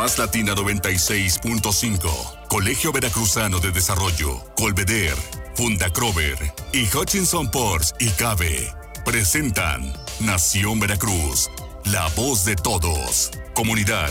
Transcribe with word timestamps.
Más 0.00 0.16
Latina 0.16 0.54
96.5, 0.54 2.48
Colegio 2.48 2.90
Veracruzano 2.90 3.60
de 3.60 3.70
Desarrollo, 3.70 4.42
Colveder, 4.56 5.14
Funda 5.54 5.90
Crover 5.90 6.38
y 6.72 6.86
Hutchinson 6.86 7.50
Ports 7.50 7.94
y 7.98 8.08
Cabe 8.08 8.72
presentan 9.04 9.92
Nación 10.20 10.80
Veracruz, 10.80 11.50
la 11.84 12.08
voz 12.16 12.46
de 12.46 12.56
todos. 12.56 13.30
Comunidad, 13.52 14.10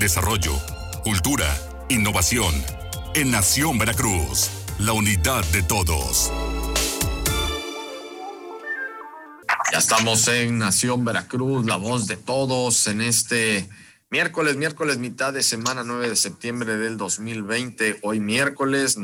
desarrollo, 0.00 0.54
cultura, 1.04 1.54
innovación. 1.90 2.54
En 3.14 3.30
Nación 3.30 3.76
Veracruz, 3.76 4.48
la 4.78 4.94
unidad 4.94 5.44
de 5.52 5.62
todos. 5.62 6.32
Ya 9.70 9.80
estamos 9.80 10.28
en 10.28 10.56
Nación 10.56 11.04
Veracruz, 11.04 11.66
la 11.66 11.76
voz 11.76 12.06
de 12.06 12.16
todos, 12.16 12.86
en 12.86 13.02
este 13.02 13.68
miércoles, 14.10 14.56
miércoles 14.56 14.98
mitad 14.98 15.32
de 15.32 15.42
semana 15.42 15.82
9 15.84 16.10
de 16.10 16.16
septiembre 16.16 16.76
del 16.76 16.96
2020. 16.96 18.00
Hoy 18.02 18.20
miércoles 18.20 18.96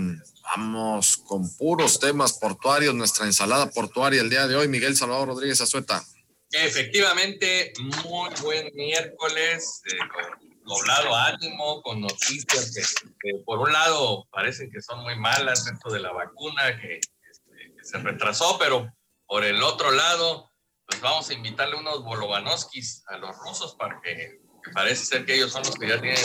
vamos 0.43 1.16
con 1.16 1.55
puros 1.56 1.98
temas 1.98 2.34
portuarios, 2.34 2.95
nuestra 2.95 3.27
ensalada 3.27 3.70
portuaria 3.70 4.20
el 4.20 4.30
día 4.30 4.46
de 4.46 4.57
hoy. 4.57 4.69
Miguel 4.69 4.96
Salvador 4.96 5.29
Rodríguez 5.29 5.60
Azueta. 5.60 6.02
Efectivamente, 6.51 7.73
muy 7.80 8.30
buen 8.43 8.70
miércoles, 8.74 9.83
eh, 9.87 9.96
con 10.12 10.52
doblado 10.65 11.16
ánimo, 11.16 11.82
con 11.82 12.01
noticias 12.01 12.73
que, 13.21 13.34
por 13.45 13.59
un 13.59 13.73
lado 13.73 14.27
parecen 14.30 14.71
que 14.71 14.80
son 14.82 15.02
muy 15.02 15.19
malas 15.19 15.65
dentro 15.65 15.91
de 15.91 16.01
la 16.01 16.12
vacuna 16.12 16.79
que, 16.80 16.96
este, 16.96 17.74
que 17.77 17.84
se 17.84 17.98
retrasó, 17.98 18.59
pero 18.59 18.93
por 19.27 19.45
el 19.45 19.62
otro 19.62 19.91
lado 19.91 20.52
pues 20.87 21.01
vamos 21.01 21.30
a 21.30 21.32
invitarle 21.32 21.77
unos 21.77 22.05
bolovanovskis 22.05 23.02
a 23.07 23.16
los 23.16 23.34
rusos 23.38 23.74
para 23.77 24.01
que, 24.02 24.41
parece 24.71 25.05
ser 25.05 25.25
que 25.25 25.34
ellos 25.34 25.52
son 25.52 25.62
los 25.62 25.77
que 25.77 25.89
ya 25.89 26.01
tienen 26.01 26.23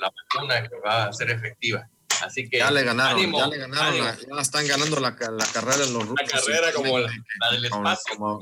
la, 0.00 0.10
vacuna 0.10 0.62
que 0.68 0.76
va 0.84 1.06
a 1.06 1.12
ser 1.12 1.30
efectiva. 1.30 1.88
Así 2.22 2.48
que 2.48 2.58
ya 2.58 2.70
le 2.70 2.82
ganaron, 2.82 3.32
ya 3.32 3.46
le 3.46 3.56
ganaron, 3.56 3.96
ya 3.96 4.40
están 4.40 4.66
ganando 4.66 5.00
la, 5.00 5.10
la, 5.10 5.46
carrera 5.46 5.84
en 5.84 5.92
los 5.94 6.06
rusos. 6.06 6.16
La 6.20 6.40
carrera 6.40 6.72
como 6.72 6.98
la, 6.98 7.10
del 7.50 7.64
espacio. 7.64 8.14
Como, 8.14 8.40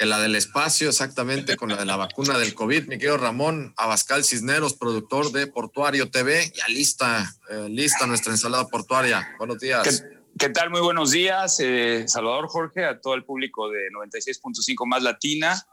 la 0.00 0.20
del 0.20 0.36
espacio, 0.36 0.88
exactamente, 0.90 1.56
con 1.56 1.70
la 1.70 1.76
de 1.76 1.86
la 1.86 1.96
vacuna 1.96 2.38
del 2.38 2.54
COVID. 2.54 2.88
Mi 2.88 2.98
querido 2.98 3.16
Ramón 3.16 3.72
Abascal 3.78 4.22
Cisneros, 4.24 4.74
productor 4.74 5.32
de 5.32 5.46
Portuario 5.46 6.10
TV, 6.10 6.52
ya 6.54 6.68
lista, 6.68 7.32
eh, 7.50 7.68
lista 7.70 8.06
nuestra 8.06 8.32
ensalada 8.32 8.66
portuaria. 8.68 9.34
Buenos 9.38 9.60
días. 9.60 10.04
¿Qué 10.38 10.50
tal? 10.50 10.68
Muy 10.68 10.82
buenos 10.82 11.12
días, 11.12 11.58
eh, 11.60 12.04
Salvador 12.08 12.48
Jorge, 12.48 12.84
a 12.84 13.00
todo 13.00 13.14
el 13.14 13.24
público 13.24 13.70
de 13.70 13.88
96.5 13.90 14.86
más 14.86 15.02
Latina 15.02 15.66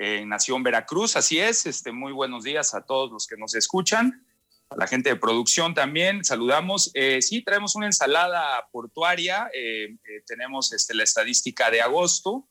en 0.00 0.30
Nación 0.30 0.62
Veracruz. 0.62 1.14
Así 1.14 1.38
es, 1.38 1.66
este, 1.66 1.92
muy 1.92 2.12
buenos 2.12 2.42
días 2.42 2.74
a 2.74 2.86
todos 2.86 3.12
los 3.12 3.26
que 3.26 3.36
nos 3.36 3.54
escuchan, 3.54 4.26
a 4.70 4.76
la 4.76 4.86
gente 4.86 5.10
de 5.10 5.16
producción 5.16 5.74
también, 5.74 6.24
saludamos. 6.24 6.90
Eh, 6.94 7.20
sí, 7.20 7.42
traemos 7.44 7.76
una 7.76 7.86
ensalada 7.86 8.66
portuaria, 8.72 9.50
eh, 9.52 9.98
tenemos 10.26 10.72
este, 10.72 10.94
la 10.94 11.02
estadística 11.02 11.70
de 11.70 11.82
agosto, 11.82 12.48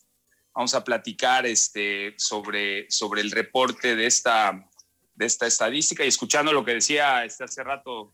vamos 0.54 0.76
a 0.76 0.84
platicar 0.84 1.48
este, 1.48 2.14
sobre, 2.18 2.90
sobre 2.92 3.22
el 3.22 3.32
reporte 3.32 3.96
de 3.96 4.06
esta, 4.06 4.70
de 5.16 5.26
esta 5.26 5.48
estadística 5.48 6.06
y 6.06 6.10
escuchando 6.10 6.54
lo 6.54 6.64
que 6.64 6.76
decía 6.76 7.26
este, 7.26 7.46
hace 7.46 7.64
rato 7.64 8.14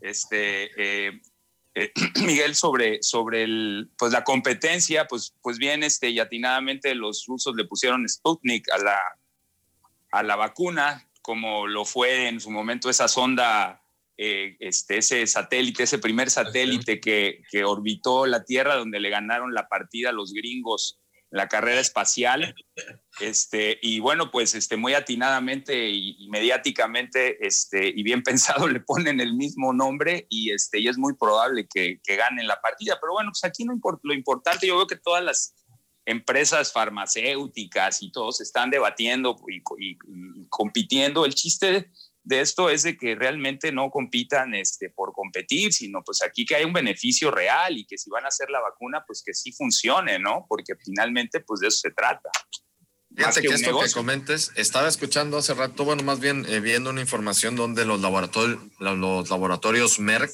este, 0.00 1.20
eh, 1.76 1.92
Miguel, 2.26 2.54
sobre, 2.54 3.02
sobre 3.02 3.44
el, 3.44 3.90
pues 3.98 4.10
la 4.10 4.24
competencia, 4.24 5.06
pues, 5.06 5.34
pues 5.42 5.58
bien, 5.58 5.82
este, 5.82 6.08
y 6.08 6.18
atinadamente 6.18 6.94
los 6.94 7.26
rusos 7.26 7.54
le 7.54 7.66
pusieron 7.66 8.08
Sputnik 8.08 8.66
a 8.72 8.78
la, 8.78 8.98
a 10.10 10.22
la 10.22 10.36
vacuna, 10.36 11.06
como 11.20 11.66
lo 11.66 11.84
fue 11.84 12.28
en 12.28 12.40
su 12.40 12.50
momento 12.50 12.88
esa 12.88 13.08
sonda, 13.08 13.82
eh, 14.16 14.56
este, 14.58 14.98
ese 14.98 15.26
satélite, 15.26 15.82
ese 15.82 15.98
primer 15.98 16.30
satélite 16.30 16.98
que, 16.98 17.42
que 17.50 17.64
orbitó 17.64 18.24
la 18.24 18.42
Tierra, 18.42 18.76
donde 18.76 18.98
le 18.98 19.10
ganaron 19.10 19.52
la 19.52 19.68
partida 19.68 20.08
a 20.08 20.12
los 20.14 20.32
gringos 20.32 20.98
la 21.36 21.48
carrera 21.48 21.80
espacial. 21.80 22.54
Este, 23.20 23.78
y 23.82 24.00
bueno, 24.00 24.30
pues 24.30 24.54
este, 24.54 24.76
muy 24.76 24.94
atinadamente 24.94 25.88
y, 25.88 26.28
mediáticamente 26.28 27.46
este, 27.46 27.88
y 27.88 28.02
bien 28.02 28.22
pensado 28.24 28.66
le 28.66 28.80
ponen 28.80 29.20
el 29.20 29.34
mismo 29.34 29.72
nombre 29.72 30.26
y, 30.28 30.50
este, 30.52 30.80
y 30.80 30.88
es 30.88 30.98
muy 30.98 31.14
probable 31.14 31.68
que, 31.72 32.00
ganen 32.06 32.46
la 32.46 32.60
partida. 32.60 32.98
Pero 33.00 33.12
bueno, 33.12 33.30
pues 33.30 33.44
aquí 33.44 33.64
no 33.64 33.78
lo 34.02 34.14
importante, 34.14 34.66
yo 34.66 34.76
veo 34.76 34.86
que 34.86 34.96
todas 34.96 35.22
las 35.22 35.54
empresas 36.06 36.72
farmacéuticas 36.72 38.02
y 38.02 38.10
todos 38.10 38.40
están 38.40 38.70
debatiendo 38.70 39.36
y 39.78 39.98
compitiendo. 40.48 41.26
El 41.26 41.34
chiste 41.34 41.90
de 42.26 42.40
esto 42.40 42.70
es 42.70 42.82
de 42.82 42.96
que 42.96 43.14
realmente 43.14 43.70
no 43.70 43.88
compitan 43.88 44.52
este, 44.52 44.90
por 44.90 45.12
competir, 45.12 45.72
sino 45.72 46.02
pues 46.02 46.22
aquí 46.24 46.44
que 46.44 46.56
hay 46.56 46.64
un 46.64 46.72
beneficio 46.72 47.30
real 47.30 47.78
y 47.78 47.86
que 47.86 47.96
si 47.96 48.10
van 48.10 48.24
a 48.24 48.28
hacer 48.28 48.50
la 48.50 48.60
vacuna, 48.60 49.04
pues 49.06 49.22
que 49.24 49.32
sí 49.32 49.52
funcione, 49.52 50.18
¿no? 50.18 50.44
Porque 50.48 50.74
finalmente 50.74 51.38
pues 51.38 51.60
de 51.60 51.68
eso 51.68 51.78
se 51.78 51.92
trata. 51.92 52.28
Fíjate 53.14 53.42
que, 53.42 53.48
esto 53.54 53.78
que 53.80 53.92
comentes, 53.92 54.50
estaba 54.56 54.88
escuchando 54.88 55.38
hace 55.38 55.54
rato, 55.54 55.84
bueno, 55.84 56.02
más 56.02 56.18
bien 56.18 56.44
eh, 56.48 56.58
viendo 56.58 56.90
una 56.90 57.00
información 57.00 57.54
donde 57.54 57.84
los 57.84 58.00
laboratorios, 58.00 58.58
los 58.80 59.30
laboratorios 59.30 60.00
Merck, 60.00 60.32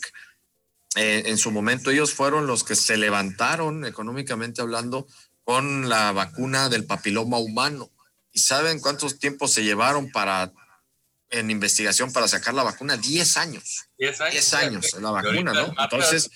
eh, 0.97 1.25
en 1.27 1.37
su 1.37 1.51
momento 1.51 1.91
ellos 1.91 2.15
fueron 2.15 2.47
los 2.47 2.65
que 2.65 2.75
se 2.75 2.97
levantaron 2.97 3.85
económicamente 3.85 4.63
hablando 4.63 5.07
con 5.45 5.91
la 5.91 6.13
vacuna 6.13 6.71
del 6.71 6.87
papiloma 6.87 7.39
humano. 7.39 7.91
¿Y 8.33 8.41
saben 8.41 8.81
cuántos 8.81 9.19
tiempos 9.19 9.53
se 9.53 9.63
llevaron 9.63 10.11
para 10.11 10.55
en 11.33 11.51
investigación 11.51 12.13
para 12.13 12.29
sacar 12.29 12.55
la 12.55 12.63
vacuna 12.63 12.97
10 12.97 13.37
años. 13.39 13.89
10 13.99 14.21
años. 14.21 14.33
10 14.33 14.55
años 14.55 14.93
la 15.01 15.11
vacuna, 15.11 15.53
¿no? 15.53 15.75
Entonces, 15.79 16.31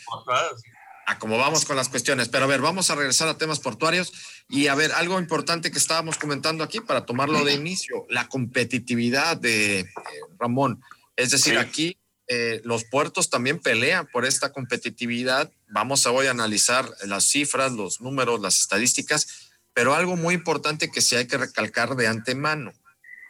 a 1.06 1.18
cómo 1.18 1.38
vamos 1.38 1.64
con 1.64 1.76
las 1.76 1.88
cuestiones. 1.88 2.28
Pero 2.28 2.44
a 2.44 2.48
ver, 2.48 2.60
vamos 2.60 2.90
a 2.90 2.96
regresar 2.96 3.28
a 3.28 3.38
temas 3.38 3.60
portuarios 3.60 4.12
y 4.48 4.66
a 4.66 4.74
ver, 4.74 4.92
algo 4.92 5.20
importante 5.20 5.70
que 5.70 5.78
estábamos 5.78 6.18
comentando 6.18 6.64
aquí 6.64 6.80
para 6.80 7.06
tomarlo 7.06 7.44
de 7.44 7.54
inicio, 7.54 8.06
la 8.08 8.28
competitividad 8.28 9.36
de 9.36 9.80
eh, 9.80 9.86
Ramón. 10.38 10.82
Es 11.14 11.30
decir, 11.30 11.58
aquí 11.58 11.98
eh, 12.28 12.60
los 12.64 12.84
puertos 12.84 13.30
también 13.30 13.60
pelean 13.60 14.08
por 14.12 14.24
esta 14.24 14.50
competitividad. 14.52 15.52
Vamos 15.68 16.06
a 16.06 16.10
hoy 16.10 16.26
a 16.26 16.32
analizar 16.32 16.90
las 17.04 17.24
cifras, 17.24 17.72
los 17.72 18.00
números, 18.00 18.40
las 18.40 18.60
estadísticas, 18.60 19.50
pero 19.74 19.94
algo 19.94 20.16
muy 20.16 20.34
importante 20.34 20.90
que 20.90 21.02
sí 21.02 21.16
hay 21.16 21.26
que 21.26 21.38
recalcar 21.38 21.96
de 21.96 22.08
antemano 22.08 22.72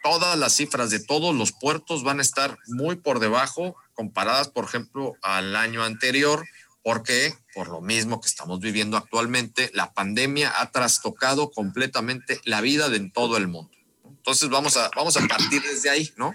todas 0.03 0.37
las 0.37 0.53
cifras 0.53 0.89
de 0.89 0.99
todos 0.99 1.35
los 1.35 1.51
puertos 1.51 2.03
van 2.03 2.19
a 2.19 2.21
estar 2.21 2.57
muy 2.67 2.95
por 2.95 3.19
debajo 3.19 3.75
comparadas, 3.93 4.49
por 4.49 4.65
ejemplo, 4.65 5.15
al 5.21 5.55
año 5.55 5.83
anterior, 5.83 6.45
porque 6.83 7.33
por 7.53 7.67
lo 7.67 7.81
mismo 7.81 8.21
que 8.21 8.27
estamos 8.27 8.59
viviendo 8.59 8.95
actualmente, 8.95 9.71
la 9.73 9.93
pandemia 9.93 10.53
ha 10.61 10.71
trastocado 10.71 11.51
completamente 11.51 12.39
la 12.45 12.61
vida 12.61 12.89
de 12.89 13.09
todo 13.09 13.37
el 13.37 13.47
mundo. 13.47 13.71
Entonces 14.05 14.49
vamos 14.49 14.77
a, 14.77 14.89
vamos 14.95 15.17
a 15.17 15.27
partir 15.27 15.61
desde 15.61 15.89
ahí, 15.89 16.11
¿no? 16.15 16.33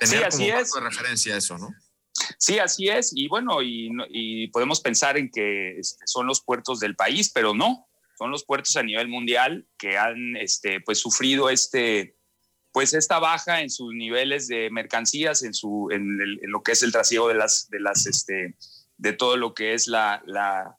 Tener 0.00 0.18
sí, 0.18 0.24
así 0.24 0.48
es. 0.48 0.72
de 0.72 0.80
referencia 0.80 1.36
eso, 1.36 1.58
¿no? 1.58 1.68
Sí, 2.38 2.58
así 2.58 2.88
es. 2.88 3.12
Y 3.14 3.28
bueno, 3.28 3.58
y, 3.62 4.48
podemos 4.48 4.80
pensar 4.80 5.16
en 5.16 5.30
que 5.30 5.78
este, 5.78 6.06
son 6.06 6.26
los 6.26 6.40
puertos 6.40 6.80
del 6.80 6.96
país, 6.96 7.30
pero 7.32 7.54
no. 7.54 7.86
Son 8.18 8.30
los 8.30 8.44
puertos 8.44 8.76
a 8.76 8.82
nivel 8.82 9.08
mundial 9.08 9.66
que 9.76 9.98
han 9.98 10.36
este, 10.36 10.80
pues, 10.80 10.98
sufrido 10.98 11.50
este, 11.50 12.15
pues 12.76 12.92
esta 12.92 13.18
baja 13.18 13.62
en 13.62 13.70
sus 13.70 13.94
niveles 13.94 14.48
de 14.48 14.68
mercancías, 14.68 15.42
en, 15.42 15.54
su, 15.54 15.88
en, 15.90 16.18
lo 16.42 16.62
que 16.62 16.72
es 16.72 16.82
el 16.82 16.92
trasiego 16.92 17.26
de 17.26 17.34
las, 17.34 17.70
de 17.70 17.80
las, 17.80 18.04
este, 18.04 18.54
de 18.98 19.12
todo 19.14 19.38
lo 19.38 19.54
que 19.54 19.72
es 19.72 19.86
la, 19.86 20.22
la, 20.26 20.76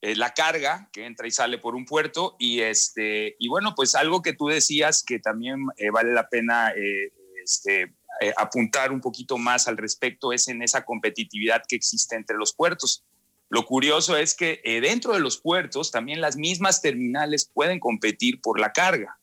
eh, 0.00 0.14
la, 0.14 0.32
carga 0.32 0.88
que 0.92 1.06
entra 1.06 1.26
y 1.26 1.32
sale 1.32 1.58
por 1.58 1.74
un 1.74 1.86
puerto. 1.86 2.36
Y, 2.38 2.60
este, 2.60 3.34
y 3.40 3.48
bueno, 3.48 3.74
pues 3.74 3.96
algo 3.96 4.22
que 4.22 4.32
tú 4.32 4.46
decías 4.46 5.02
que 5.02 5.18
también 5.18 5.66
eh, 5.76 5.90
vale 5.90 6.12
la 6.12 6.28
pena 6.28 6.70
eh, 6.70 7.12
este, 7.42 7.96
apuntar 8.36 8.92
un 8.92 9.00
poquito 9.00 9.36
más 9.36 9.66
al 9.66 9.76
respecto 9.76 10.32
es 10.32 10.46
en 10.46 10.62
esa 10.62 10.84
competitividad 10.84 11.64
que 11.66 11.74
existe 11.74 12.14
entre 12.14 12.36
los 12.36 12.54
puertos. 12.54 13.04
Lo 13.48 13.66
curioso 13.66 14.16
es 14.16 14.36
que 14.36 14.62
dentro 14.80 15.14
de 15.14 15.18
los 15.18 15.40
puertos 15.40 15.90
también 15.90 16.20
las 16.20 16.36
mismas 16.36 16.80
terminales 16.80 17.50
pueden 17.52 17.80
competir 17.80 18.40
por 18.40 18.60
la 18.60 18.72
carga. 18.72 19.19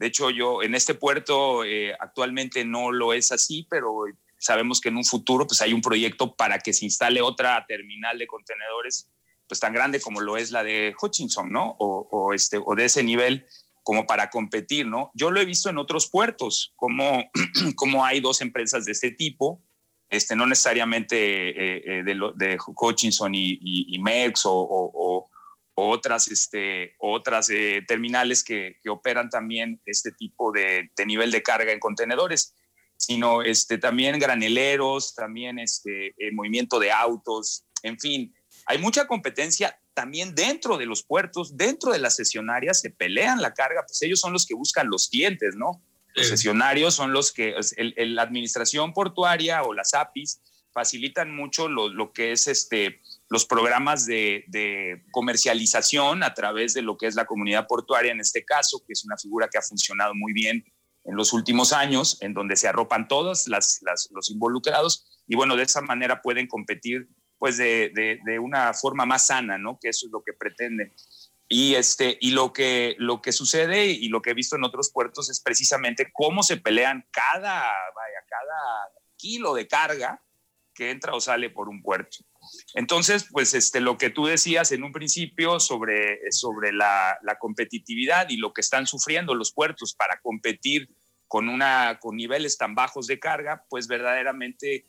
De 0.00 0.06
hecho, 0.06 0.30
yo 0.30 0.62
en 0.62 0.74
este 0.74 0.94
puerto 0.94 1.62
eh, 1.62 1.94
actualmente 2.00 2.64
no 2.64 2.90
lo 2.90 3.12
es 3.12 3.32
así, 3.32 3.66
pero 3.68 4.04
sabemos 4.38 4.80
que 4.80 4.88
en 4.88 4.96
un 4.96 5.04
futuro 5.04 5.46
pues 5.46 5.60
hay 5.60 5.74
un 5.74 5.82
proyecto 5.82 6.34
para 6.34 6.58
que 6.58 6.72
se 6.72 6.86
instale 6.86 7.20
otra 7.20 7.66
terminal 7.68 8.18
de 8.18 8.26
contenedores 8.26 9.10
pues 9.46 9.60
tan 9.60 9.74
grande 9.74 10.00
como 10.00 10.22
lo 10.22 10.38
es 10.38 10.52
la 10.52 10.64
de 10.64 10.94
Hutchinson, 10.98 11.52
¿no? 11.52 11.76
O, 11.78 12.32
este, 12.32 12.58
o 12.64 12.74
de 12.74 12.86
ese 12.86 13.02
nivel 13.02 13.44
como 13.82 14.06
para 14.06 14.30
competir, 14.30 14.86
¿no? 14.86 15.10
Yo 15.12 15.30
lo 15.30 15.38
he 15.38 15.44
visto 15.44 15.68
en 15.68 15.76
otros 15.76 16.08
puertos, 16.08 16.72
como, 16.76 17.30
como 17.76 18.02
hay 18.02 18.20
dos 18.20 18.40
empresas 18.40 18.86
de 18.86 18.92
este 18.92 19.10
tipo, 19.10 19.60
este, 20.08 20.34
no 20.34 20.46
necesariamente 20.46 21.16
eh, 21.50 21.82
eh, 21.84 22.02
de, 22.04 22.14
de, 22.36 22.58
Hutchinson 22.64 23.34
y, 23.34 23.58
y, 23.60 23.98
Mex 23.98 24.42
o, 24.44 24.50
otras, 25.88 26.28
este, 26.28 26.94
otras 26.98 27.50
eh, 27.50 27.82
terminales 27.86 28.44
que, 28.44 28.76
operan 28.88 29.30
también 29.30 29.80
este 29.86 30.12
tipo 30.12 30.52
de, 30.52 30.90
nivel 31.06 31.30
de 31.30 31.42
carga 31.42 31.72
en 31.72 31.80
contenedores. 31.80 32.54
sino 32.96 33.42
este, 33.42 33.78
también 33.78 34.18
graneleros, 34.18 35.14
también 35.14 35.58
este, 35.58 36.14
movimiento 36.32 36.78
de 36.78 36.92
autos, 36.92 37.64
en 37.82 37.98
fin, 37.98 38.34
hay 38.66 38.78
mucha 38.78 39.06
competencia 39.06 39.78
también 39.94 40.34
dentro 40.34 40.78
de 40.78 40.86
los 40.86 41.02
puertos, 41.02 41.56
dentro 41.56 41.92
de 41.92 41.98
las 41.98 42.16
sesionarias, 42.16 42.80
se 42.80 42.90
pelean 42.90 43.42
la 43.42 43.54
carga, 43.54 43.84
pues 43.86 44.00
ellos 44.02 44.20
son 44.20 44.32
los 44.32 44.46
que 44.46 44.54
buscan 44.54 44.88
los 44.88 45.08
clientes, 45.08 45.56
¿no? 45.56 45.82
Los 46.14 46.28
sesionarios 46.28 46.94
son 46.94 47.12
los 47.12 47.32
que, 47.32 47.54
la 47.76 48.22
administración 48.22 48.92
portuaria 48.92 49.62
o 49.62 49.72
las 49.72 49.94
APIs 49.94 50.40
facilitan 50.72 51.34
mucho 51.34 51.68
lo, 51.68 52.12
que 52.12 52.32
es 52.32 52.48
este, 52.48 53.00
los 53.30 53.46
programas 53.46 54.06
de, 54.06 54.44
comercialización 55.12 56.22
a 56.22 56.34
través 56.34 56.74
de 56.74 56.82
lo 56.82 56.98
que 56.98 57.06
es 57.06 57.14
la 57.14 57.24
comunidad 57.24 57.66
portuaria 57.66 58.12
en 58.12 58.20
este 58.20 58.44
caso, 58.44 58.82
que 58.86 58.92
es 58.92 59.04
una 59.04 59.16
figura 59.16 59.48
que 59.48 59.56
ha 59.56 59.62
funcionado 59.62 60.14
muy 60.14 60.32
bien 60.32 60.64
en 61.04 61.16
los 61.16 61.32
últimos 61.32 61.72
años, 61.72 62.18
en 62.20 62.34
donde 62.34 62.56
se 62.56 62.68
arropan 62.68 63.08
todos 63.08 63.46
los 63.48 64.30
involucrados 64.30 65.22
y 65.26 65.36
bueno, 65.36 65.56
de 65.56 65.62
esa 65.62 65.80
manera 65.80 66.20
pueden 66.20 66.48
competir 66.48 67.08
pues 67.38 67.56
de, 67.56 67.92
de, 67.94 68.38
una 68.38 68.74
forma 68.74 69.06
más 69.06 69.28
sana, 69.28 69.56
¿no? 69.56 69.78
Que 69.80 69.88
eso 69.88 70.06
es 70.06 70.12
lo 70.12 70.22
que 70.22 70.34
pretende. 70.34 70.92
Y, 71.48 71.74
este, 71.74 72.18
y 72.20 72.32
lo, 72.32 72.52
que, 72.52 72.96
lo 72.98 73.22
que 73.22 73.32
sucede 73.32 73.86
y 73.86 74.08
lo 74.08 74.20
que 74.20 74.30
he 74.30 74.34
visto 74.34 74.56
en 74.56 74.64
otros 74.64 74.90
puertos 74.92 75.30
es 75.30 75.40
precisamente 75.40 76.10
cómo 76.12 76.42
se 76.42 76.58
pelean 76.58 77.08
cada, 77.10 77.60
vaya, 77.60 78.24
cada 78.28 78.92
kilo 79.16 79.54
de 79.54 79.66
carga 79.66 80.22
que 80.74 80.90
entra 80.90 81.14
o 81.14 81.20
sale 81.20 81.48
por 81.48 81.70
un 81.70 81.80
puerto. 81.80 82.18
Entonces, 82.74 83.26
pues 83.30 83.54
este, 83.54 83.80
lo 83.80 83.98
que 83.98 84.10
tú 84.10 84.26
decías 84.26 84.72
en 84.72 84.84
un 84.84 84.92
principio 84.92 85.60
sobre, 85.60 86.30
sobre 86.30 86.72
la, 86.72 87.18
competitividad 87.38 88.28
y 88.28 88.36
lo 88.36 88.52
que 88.52 88.60
están 88.60 88.86
sufriendo 88.86 89.34
los 89.34 89.52
puertos 89.52 89.94
para 89.94 90.20
competir 90.20 90.88
con, 91.26 91.48
una, 91.48 91.98
con 92.00 92.16
niveles 92.16 92.58
tan 92.58 92.74
bajos 92.74 93.06
de 93.06 93.18
carga, 93.18 93.64
pues 93.68 93.86
verdaderamente 93.86 94.86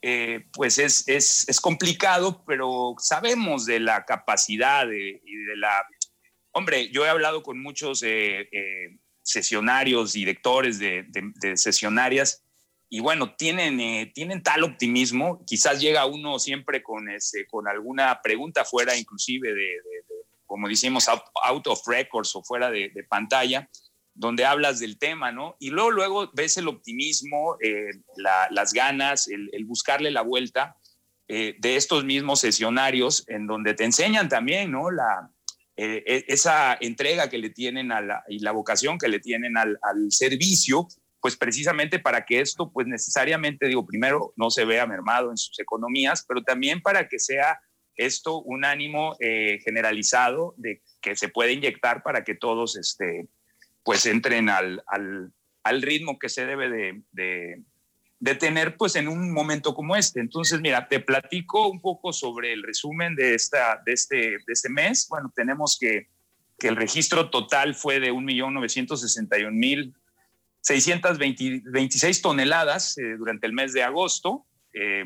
eh, 0.00 0.46
pues 0.52 0.78
es, 0.78 1.06
es, 1.06 1.60
complicado, 1.60 2.44
pero 2.44 2.94
sabemos 2.98 3.66
de 3.66 3.78
la 3.78 4.04
capacidad 4.04 4.86
de, 4.86 5.20
y 5.24 5.36
de 5.36 5.56
la... 5.56 5.86
Hombre, 6.50 6.90
yo 6.90 7.06
he 7.06 7.08
hablado 7.08 7.42
con 7.42 7.62
muchos 7.62 8.02
eh, 8.02 8.48
eh, 8.52 8.98
sesionarios, 9.22 10.12
directores 10.12 10.78
de, 10.78 11.06
de, 11.08 11.56
sesionarias, 11.56 12.42
y 12.94 13.00
bueno, 13.00 13.34
tienen, 13.36 14.12
tienen 14.12 14.42
tal 14.42 14.64
optimismo, 14.64 15.42
quizás 15.46 15.80
llega 15.80 16.04
uno 16.04 16.38
siempre 16.38 16.82
con, 16.82 17.06
con 17.50 17.66
alguna 17.66 18.20
pregunta 18.22 18.66
fuera 18.66 18.94
inclusive 18.94 19.54
de, 19.54 19.78
como 20.44 20.68
decimos, 20.68 21.08
out, 21.08 21.66
of 21.68 21.80
records 21.86 22.36
o 22.36 22.42
fuera 22.42 22.70
de, 22.70 22.92
pantalla, 23.08 23.66
donde 24.12 24.44
hablas 24.44 24.78
del 24.78 24.98
tema, 24.98 25.32
¿no? 25.32 25.56
Y 25.58 25.70
luego, 25.70 25.90
luego 25.90 26.30
ves 26.34 26.58
el 26.58 26.68
optimismo, 26.68 27.56
eh, 27.62 27.92
las 28.50 28.74
ganas, 28.74 29.26
el, 29.26 29.64
buscarle 29.64 30.10
la 30.10 30.20
vuelta 30.20 30.76
eh, 31.28 31.56
de 31.58 31.76
estos 31.76 32.04
mismos 32.04 32.40
sesionarios, 32.40 33.24
en 33.28 33.46
donde 33.46 33.72
te 33.72 33.84
enseñan 33.84 34.28
también, 34.28 34.70
¿no? 34.70 34.90
La, 34.90 35.30
eh, 35.74 36.04
e, 36.06 36.24
esa 36.28 36.76
entrega 36.78 37.30
que 37.30 37.38
le 37.38 37.48
tienen 37.48 37.90
a 37.90 38.02
la, 38.02 38.22
y 38.28 38.40
la 38.40 38.52
vocación 38.52 38.98
que 38.98 39.08
le 39.08 39.20
tienen 39.20 39.56
al, 39.56 39.78
servicio, 40.10 40.86
pues 41.22 41.36
precisamente 41.36 42.00
para 42.00 42.26
que 42.26 42.40
esto, 42.40 42.72
pues 42.72 42.88
necesariamente, 42.88 43.68
digo, 43.68 43.86
primero 43.86 44.34
no 44.36 44.50
se 44.50 44.64
vea 44.64 44.88
mermado 44.88 45.30
en 45.30 45.36
sus 45.36 45.58
economías, 45.60 46.24
pero 46.26 46.42
también 46.42 46.82
para 46.82 47.08
que 47.08 47.20
sea 47.20 47.60
esto 47.94 48.42
un 48.42 48.64
ánimo 48.64 49.16
generalizado 49.64 50.54
de 50.56 50.82
que 51.00 51.14
se 51.14 51.28
puede 51.28 51.52
inyectar 51.52 52.02
para 52.02 52.24
que 52.24 52.34
todos, 52.34 52.76
este, 52.76 53.28
pues 53.84 54.04
entren 54.06 54.48
al, 54.48 54.82
al, 54.88 55.32
al 55.62 55.82
ritmo 55.82 56.18
que 56.18 56.28
se 56.28 56.44
debe 56.44 56.68
de, 56.68 57.02
de, 57.12 58.34
tener 58.34 58.76
pues 58.76 58.96
en 58.96 59.06
un 59.06 59.32
momento 59.32 59.74
como 59.74 59.94
este. 59.94 60.18
Entonces, 60.18 60.60
mira, 60.60 60.88
te 60.88 60.98
platico 60.98 61.68
un 61.68 61.80
poco 61.80 62.12
sobre 62.12 62.52
el 62.52 62.64
resumen 62.64 63.14
de, 63.14 63.34
esta, 63.34 63.80
de, 63.86 63.92
este, 63.92 64.16
de 64.16 64.52
este 64.52 64.70
mes. 64.70 65.06
Bueno, 65.08 65.32
tenemos 65.36 65.78
que, 65.80 66.08
que 66.58 66.66
el 66.66 66.74
registro 66.74 67.30
total 67.30 67.76
fue 67.76 68.00
de 68.00 68.10
1.961.626 70.62 72.22
toneladas 72.22 72.98
eh, 72.98 73.16
durante 73.18 73.46
el 73.46 73.52
mes 73.52 73.72
de 73.72 73.82
agosto. 73.82 74.46
Eh, 74.74 75.04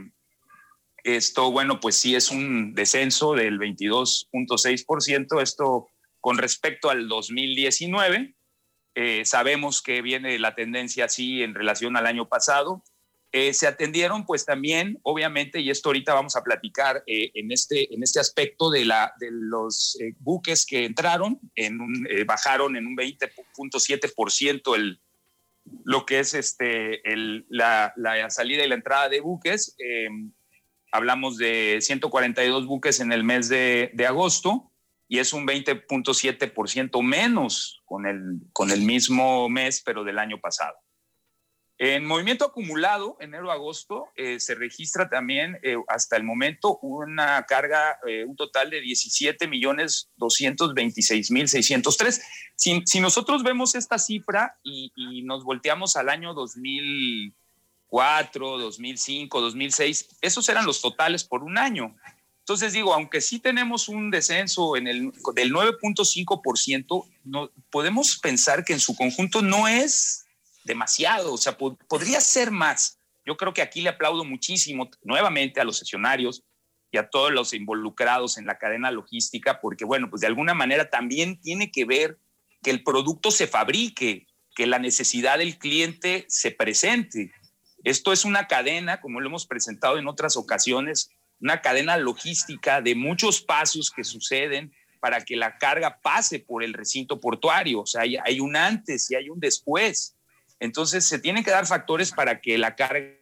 esto, 1.04 1.52
bueno, 1.52 1.80
pues 1.80 1.96
sí 1.96 2.14
es 2.14 2.30
un 2.30 2.74
descenso 2.74 3.34
del 3.34 3.58
22.6%, 3.58 5.40
esto 5.40 5.88
con 6.20 6.36
respecto 6.38 6.90
al 6.90 7.08
2019. 7.08 8.34
Eh, 8.96 9.24
sabemos 9.24 9.82
que 9.82 10.02
viene 10.02 10.38
la 10.38 10.54
tendencia 10.54 11.04
así 11.04 11.42
en 11.42 11.54
relación 11.54 11.96
al 11.96 12.06
año 12.06 12.28
pasado. 12.28 12.82
Eh, 13.30 13.52
se 13.52 13.66
atendieron 13.66 14.24
pues 14.24 14.44
también, 14.46 14.98
obviamente, 15.02 15.60
y 15.60 15.70
esto 15.70 15.90
ahorita 15.90 16.14
vamos 16.14 16.36
a 16.36 16.42
platicar 16.42 17.04
en, 17.06 17.52
este, 17.52 17.92
en 17.94 18.02
este 18.02 18.18
aspecto 18.18 18.70
de, 18.70 18.84
la, 18.86 19.12
de 19.20 19.28
los 19.30 19.98
buques 20.18 20.64
que 20.64 20.86
entraron, 20.86 21.38
en 21.54 21.78
bajaron 22.26 22.76
en 22.76 22.86
un 22.86 22.96
20.7% 22.96 24.74
el, 24.74 25.00
lo 25.84 26.06
que 26.06 26.20
es 26.20 26.34
este, 26.34 27.02
la, 27.48 27.92
salida 28.28 28.64
y 28.64 28.68
la 28.68 28.74
entrada 28.74 29.08
de 29.08 29.20
buques. 29.20 29.76
hablamos 30.92 31.36
de 31.36 31.78
142 31.80 32.66
buques 32.66 33.00
en 33.00 33.12
el 33.12 33.24
mes 33.24 33.48
de, 33.48 33.90
de 33.94 34.06
agosto 34.06 34.72
y 35.08 35.18
es 35.18 35.32
un 35.32 35.46
20.7% 35.46 37.02
menos 37.02 37.82
con 37.84 38.06
el, 38.06 38.40
con 38.52 38.70
el 38.70 38.82
mismo 38.82 39.48
mes, 39.48 39.82
pero 39.84 40.04
del 40.04 40.18
año 40.18 40.40
pasado. 40.40 40.76
En 41.78 42.06
movimiento 42.06 42.46
acumulado, 42.46 43.18
enero-agosto, 43.20 44.08
eh, 44.16 44.40
se 44.40 44.54
registra 44.54 45.10
también 45.10 45.58
eh, 45.62 45.76
hasta 45.88 46.16
el 46.16 46.24
momento 46.24 46.78
una 46.78 47.44
carga, 47.44 47.98
eh, 48.08 48.24
un 48.24 48.34
total 48.34 48.70
de 48.70 48.80
17 48.80 49.46
millones 49.46 50.08
226 50.16 51.30
mil 51.30 51.48
603. 51.48 52.22
Si, 52.56 52.80
si, 52.86 53.00
nosotros 53.00 53.42
vemos 53.42 53.74
esta 53.74 53.98
cifra 53.98 54.58
y, 54.62 54.90
y, 54.96 55.20
nos 55.22 55.44
volteamos 55.44 55.96
al 55.96 56.08
año 56.08 56.32
2004, 56.32 58.58
2005, 58.58 59.40
2006, 59.42 60.16
esos 60.22 60.48
eran 60.48 60.64
los 60.64 60.80
totales 60.80 61.24
por 61.24 61.42
un 61.42 61.58
año. 61.58 61.94
Entonces 62.38 62.72
digo, 62.72 62.94
aunque 62.94 63.20
sí 63.20 63.38
tenemos 63.38 63.90
un 63.90 64.10
descenso 64.10 64.76
en 64.76 64.86
el, 64.86 65.12
del 65.34 65.52
9.5%, 65.52 67.06
no, 67.24 67.50
podemos 67.70 68.18
pensar 68.18 68.64
que 68.64 68.72
en 68.72 68.80
su 68.80 68.96
conjunto 68.96 69.42
no 69.42 69.68
es 69.68 70.25
demasiado, 70.66 71.32
o 71.32 71.38
sea, 71.38 71.56
podría 71.56 72.20
ser 72.20 72.50
más. 72.50 72.98
Yo 73.24 73.36
creo 73.36 73.54
que 73.54 73.62
aquí 73.62 73.80
le 73.80 73.88
aplaudo 73.88 74.24
muchísimo 74.24 74.90
nuevamente 75.02 75.60
a 75.60 75.64
los 75.64 75.78
sesionarios 75.78 76.44
y 76.92 76.98
a 76.98 77.08
todos 77.08 77.32
los 77.32 77.52
involucrados 77.54 78.38
en 78.38 78.46
la 78.46 78.58
cadena 78.58 78.90
logística, 78.90 79.60
porque 79.60 79.84
bueno, 79.84 80.10
pues 80.10 80.20
de 80.20 80.28
alguna 80.28 80.54
manera 80.54 80.90
también 80.90 81.40
tiene 81.40 81.70
que 81.70 81.84
ver 81.84 82.18
que 82.62 82.70
el 82.70 82.82
producto 82.82 83.30
se 83.30 83.46
fabrique, 83.46 84.26
que 84.54 84.66
la 84.66 84.78
necesidad 84.78 85.38
del 85.38 85.58
cliente 85.58 86.24
se 86.28 86.50
presente. 86.50 87.32
Esto 87.84 88.12
es 88.12 88.24
una 88.24 88.48
cadena, 88.48 89.00
como 89.00 89.20
lo 89.20 89.28
hemos 89.28 89.46
presentado 89.46 89.98
en 89.98 90.08
otras 90.08 90.36
ocasiones, 90.36 91.10
una 91.40 91.60
cadena 91.60 91.96
logística 91.96 92.80
de 92.80 92.94
muchos 92.94 93.40
pasos 93.40 93.90
que 93.90 94.04
suceden 94.04 94.72
para 95.00 95.24
que 95.24 95.36
la 95.36 95.58
carga 95.58 96.00
pase 96.00 96.40
por 96.40 96.64
el 96.64 96.72
recinto 96.72 97.20
portuario. 97.20 97.82
O 97.82 97.86
sea, 97.86 98.02
hay, 98.02 98.40
un 98.40 98.56
antes 98.56 99.08
y 99.10 99.14
hay 99.14 99.28
un 99.28 99.38
después. 99.38 100.15
Entonces, 100.60 101.06
se 101.06 101.18
tienen 101.18 101.44
que 101.44 101.50
dar 101.50 101.66
factores 101.66 102.12
para 102.12 102.40
que 102.40 102.56
la 102.58 102.74
carga 102.74 103.16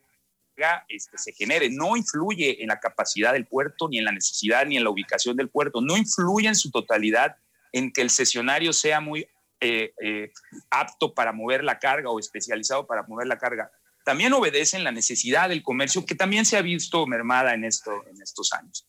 este, 0.88 1.18
se 1.18 1.32
genere. 1.32 1.68
No 1.70 1.96
influye 1.96 2.62
en 2.62 2.68
la 2.68 2.80
capacidad 2.80 3.32
del 3.32 3.46
puerto, 3.46 3.88
ni 3.88 3.98
en 3.98 4.04
la 4.04 4.12
necesidad, 4.12 4.66
ni 4.66 4.76
en 4.76 4.84
la 4.84 4.90
ubicación 4.90 5.36
del 5.36 5.50
puerto. 5.50 5.80
No 5.80 5.96
influye 5.96 6.48
en 6.48 6.56
su 6.56 6.70
totalidad 6.70 7.36
en 7.72 7.92
que 7.92 8.02
el 8.02 8.10
sesionario 8.10 8.72
sea 8.72 9.00
muy 9.00 9.26
eh, 9.60 9.92
eh, 10.02 10.32
apto 10.70 11.14
para 11.14 11.32
mover 11.32 11.64
la 11.64 11.78
carga 11.78 12.10
o 12.10 12.18
especializado 12.18 12.86
para 12.86 13.02
mover 13.04 13.26
la 13.26 13.38
carga 13.38 13.70
también 14.04 14.32
obedecen 14.34 14.84
la 14.84 14.92
necesidad 14.92 15.48
del 15.48 15.62
comercio 15.62 16.04
que 16.04 16.14
también 16.14 16.44
se 16.44 16.56
ha 16.56 16.62
visto 16.62 17.06
mermada 17.06 17.54
en, 17.54 17.64
en 17.64 18.22
estos 18.22 18.52
años. 18.52 18.86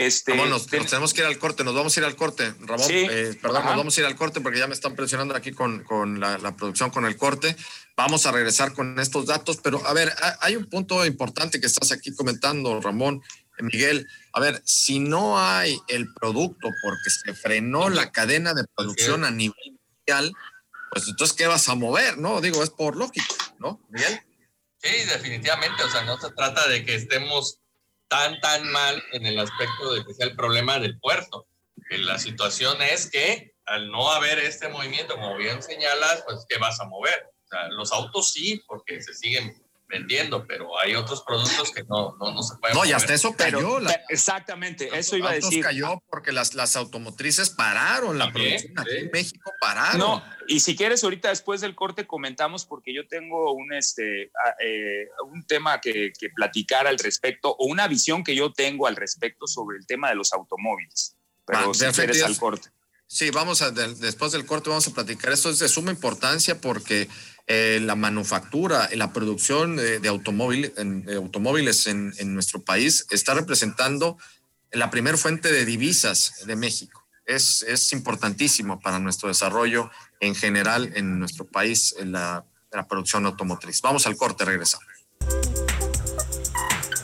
Este, 0.00 0.34
nos, 0.34 0.66
tenemos 0.66 1.12
que 1.12 1.20
ir 1.20 1.26
al 1.26 1.36
corte, 1.36 1.62
nos 1.62 1.74
vamos 1.74 1.94
a 1.94 2.00
ir 2.00 2.06
al 2.06 2.16
corte, 2.16 2.54
Ramón. 2.60 2.86
Eh, 2.88 3.38
perdón, 3.42 3.66
nos 3.66 3.76
vamos 3.76 3.98
a 3.98 4.00
ir 4.00 4.06
al 4.06 4.16
corte 4.16 4.40
porque 4.40 4.58
ya 4.58 4.66
me 4.66 4.72
están 4.72 4.96
presionando 4.96 5.36
aquí 5.36 5.52
con, 5.52 5.84
con 5.84 6.18
la, 6.18 6.56
producción, 6.56 6.88
con 6.88 7.04
el 7.04 7.18
corte. 7.18 7.54
Vamos 7.98 8.24
a 8.24 8.32
regresar 8.32 8.72
con 8.72 8.98
estos 8.98 9.26
datos, 9.26 9.58
pero 9.62 9.86
a 9.86 9.92
ver, 9.92 10.10
hay 10.40 10.56
un 10.56 10.64
punto 10.64 11.04
importante 11.04 11.60
que 11.60 11.66
estás 11.66 11.92
aquí 11.92 12.14
comentando, 12.14 12.80
Ramón, 12.80 13.22
Miguel. 13.58 14.08
A 14.32 14.40
ver, 14.40 14.62
si 14.64 15.00
no 15.00 15.38
hay 15.38 15.78
el 15.88 16.10
producto 16.14 16.70
porque 16.82 17.10
se 17.10 17.34
frenó 17.34 17.90
la 17.90 18.10
cadena 18.10 18.54
de 18.54 18.64
producción 18.74 19.26
a 19.26 19.30
nivel 19.30 19.78
mundial, 19.98 20.32
pues 20.92 21.08
entonces, 21.08 21.36
¿qué 21.36 21.46
vas 21.46 21.68
a 21.68 21.74
mover? 21.74 22.16
No, 22.16 22.40
digo, 22.40 22.62
es 22.62 22.70
por 22.70 22.96
lógico, 22.96 23.34
¿no, 23.58 23.78
Miguel? 23.90 24.18
Sí, 24.78 25.04
definitivamente. 25.10 25.82
O 25.82 25.90
sea, 25.90 26.04
no 26.04 26.18
se 26.18 26.30
trata 26.30 26.66
de 26.68 26.86
que 26.86 26.94
estemos 26.94 27.60
tan, 28.10 28.40
tan 28.40 28.70
mal 28.70 29.02
en 29.12 29.24
el 29.24 29.38
aspecto 29.38 29.94
de 29.94 30.04
que 30.04 30.12
sea 30.12 30.26
el 30.26 30.36
problema 30.36 30.78
del 30.80 30.98
puerto. 30.98 31.46
La 31.90 32.18
situación 32.18 32.82
es 32.82 33.08
que 33.08 33.54
al 33.66 33.90
no 33.90 34.10
haber 34.10 34.40
este 34.40 34.68
movimiento, 34.68 35.14
como 35.14 35.36
bien 35.36 35.62
señalas, 35.62 36.24
pues 36.26 36.44
¿qué 36.48 36.58
vas 36.58 36.80
a 36.80 36.86
mover? 36.86 37.28
O 37.44 37.48
sea, 37.48 37.68
los 37.68 37.92
autos 37.92 38.32
sí, 38.32 38.62
porque 38.66 39.00
se 39.00 39.14
siguen 39.14 39.62
vendiendo, 39.90 40.46
pero 40.46 40.80
hay 40.80 40.94
otros 40.94 41.22
productos 41.22 41.72
que 41.72 41.82
no, 41.84 42.16
no, 42.18 42.32
no 42.32 42.42
se 42.42 42.56
pueden. 42.56 42.76
No, 42.76 42.84
y 42.84 42.92
hasta 42.92 43.12
eso 43.12 43.34
cayó. 43.36 43.80
exactamente, 44.08 44.88
eso 44.96 45.16
iba 45.16 45.30
a 45.30 45.34
decir. 45.34 45.62
cayó 45.62 46.02
porque 46.08 46.32
las, 46.32 46.54
las 46.54 46.76
automotrices 46.76 47.50
pararon, 47.50 48.18
la 48.18 48.32
producción 48.32 48.78
aquí 48.78 48.96
en 48.96 49.10
México 49.12 49.52
pararon. 49.60 49.98
No, 49.98 50.22
y 50.46 50.60
si 50.60 50.76
quieres, 50.76 51.04
ahorita 51.04 51.28
después 51.28 51.60
del 51.60 51.74
corte 51.74 52.06
comentamos, 52.06 52.64
porque 52.64 52.94
yo 52.94 53.06
tengo 53.06 53.52
un, 53.52 53.72
este, 53.72 54.32
eh, 54.60 55.08
un 55.30 55.44
tema 55.46 55.80
que, 55.80 56.12
que 56.18 56.30
platicar 56.30 56.86
al 56.86 56.98
respecto, 56.98 57.54
o 57.58 57.66
una 57.66 57.88
visión 57.88 58.24
que 58.24 58.34
yo 58.34 58.52
tengo 58.52 58.86
al 58.86 58.96
respecto 58.96 59.46
sobre 59.46 59.76
el 59.78 59.86
tema 59.86 60.08
de 60.08 60.14
los 60.14 60.32
automóviles. 60.32 61.16
Pero 61.44 61.74
si 61.74 61.84
quieres 61.86 62.22
al 62.22 62.38
corte. 62.38 62.70
Sí, 63.12 63.30
vamos 63.30 63.60
a, 63.60 63.72
después 63.72 64.30
del 64.30 64.46
corte 64.46 64.70
vamos 64.70 64.86
a 64.86 64.92
platicar. 64.92 65.32
Esto 65.32 65.50
es 65.50 65.58
de 65.58 65.68
suma 65.68 65.90
importancia 65.90 66.60
porque 66.60 67.08
eh, 67.48 67.80
la 67.82 67.96
manufactura, 67.96 68.88
la 68.94 69.12
producción 69.12 69.74
de, 69.74 70.06
automóvil, 70.06 70.72
automóviles 71.16 71.88
en, 71.88 72.14
nuestro 72.32 72.62
país 72.62 73.06
está 73.10 73.34
representando 73.34 74.16
la 74.70 74.90
primer 74.90 75.18
fuente 75.18 75.50
de 75.50 75.64
divisas 75.64 76.46
de 76.46 76.54
México. 76.54 77.04
Es, 77.26 77.62
es 77.62 77.92
importantísimo 77.92 78.78
para 78.78 79.00
nuestro 79.00 79.28
desarrollo 79.28 79.90
en 80.20 80.36
general 80.36 80.92
en 80.94 81.18
nuestro 81.18 81.44
país, 81.44 81.96
en 81.98 82.12
la, 82.12 82.44
la 82.70 82.86
producción 82.86 83.26
automotriz. 83.26 83.80
Vamos 83.82 84.06
al 84.06 84.16
corte, 84.16 84.44
regresamos. 84.44 84.86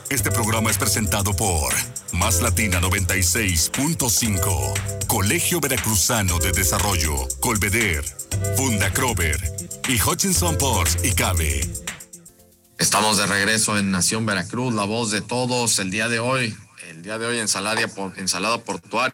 Este 0.09 0.31
programa 0.31 0.71
es 0.71 0.77
presentado 0.77 1.35
por 1.35 1.73
Más 2.13 2.41
Latina 2.41 2.79
96.5, 2.79 5.05
Colegio 5.05 5.59
Veracruzano 5.59 6.39
de 6.39 6.53
Desarrollo, 6.53 7.27
Colveder, 7.41 8.05
Funda 8.55 8.93
Crover 8.93 9.37
y 9.89 10.01
Hutchinson 10.01 10.57
Ports 10.57 10.99
y 11.03 11.11
Cabe. 11.11 11.59
Estamos 12.79 13.17
de 13.17 13.27
regreso 13.27 13.77
en 13.77 13.91
Nación 13.91 14.25
Veracruz, 14.25 14.73
la 14.73 14.85
voz 14.85 15.11
de 15.11 15.19
todos. 15.19 15.77
El 15.79 15.91
día 15.91 16.07
de 16.07 16.19
hoy, 16.19 16.55
el 16.87 17.01
día 17.01 17.17
de 17.17 17.25
hoy, 17.25 17.39
ensalada, 17.39 17.81
ensalada 18.15 18.63
portuaria 18.63 19.13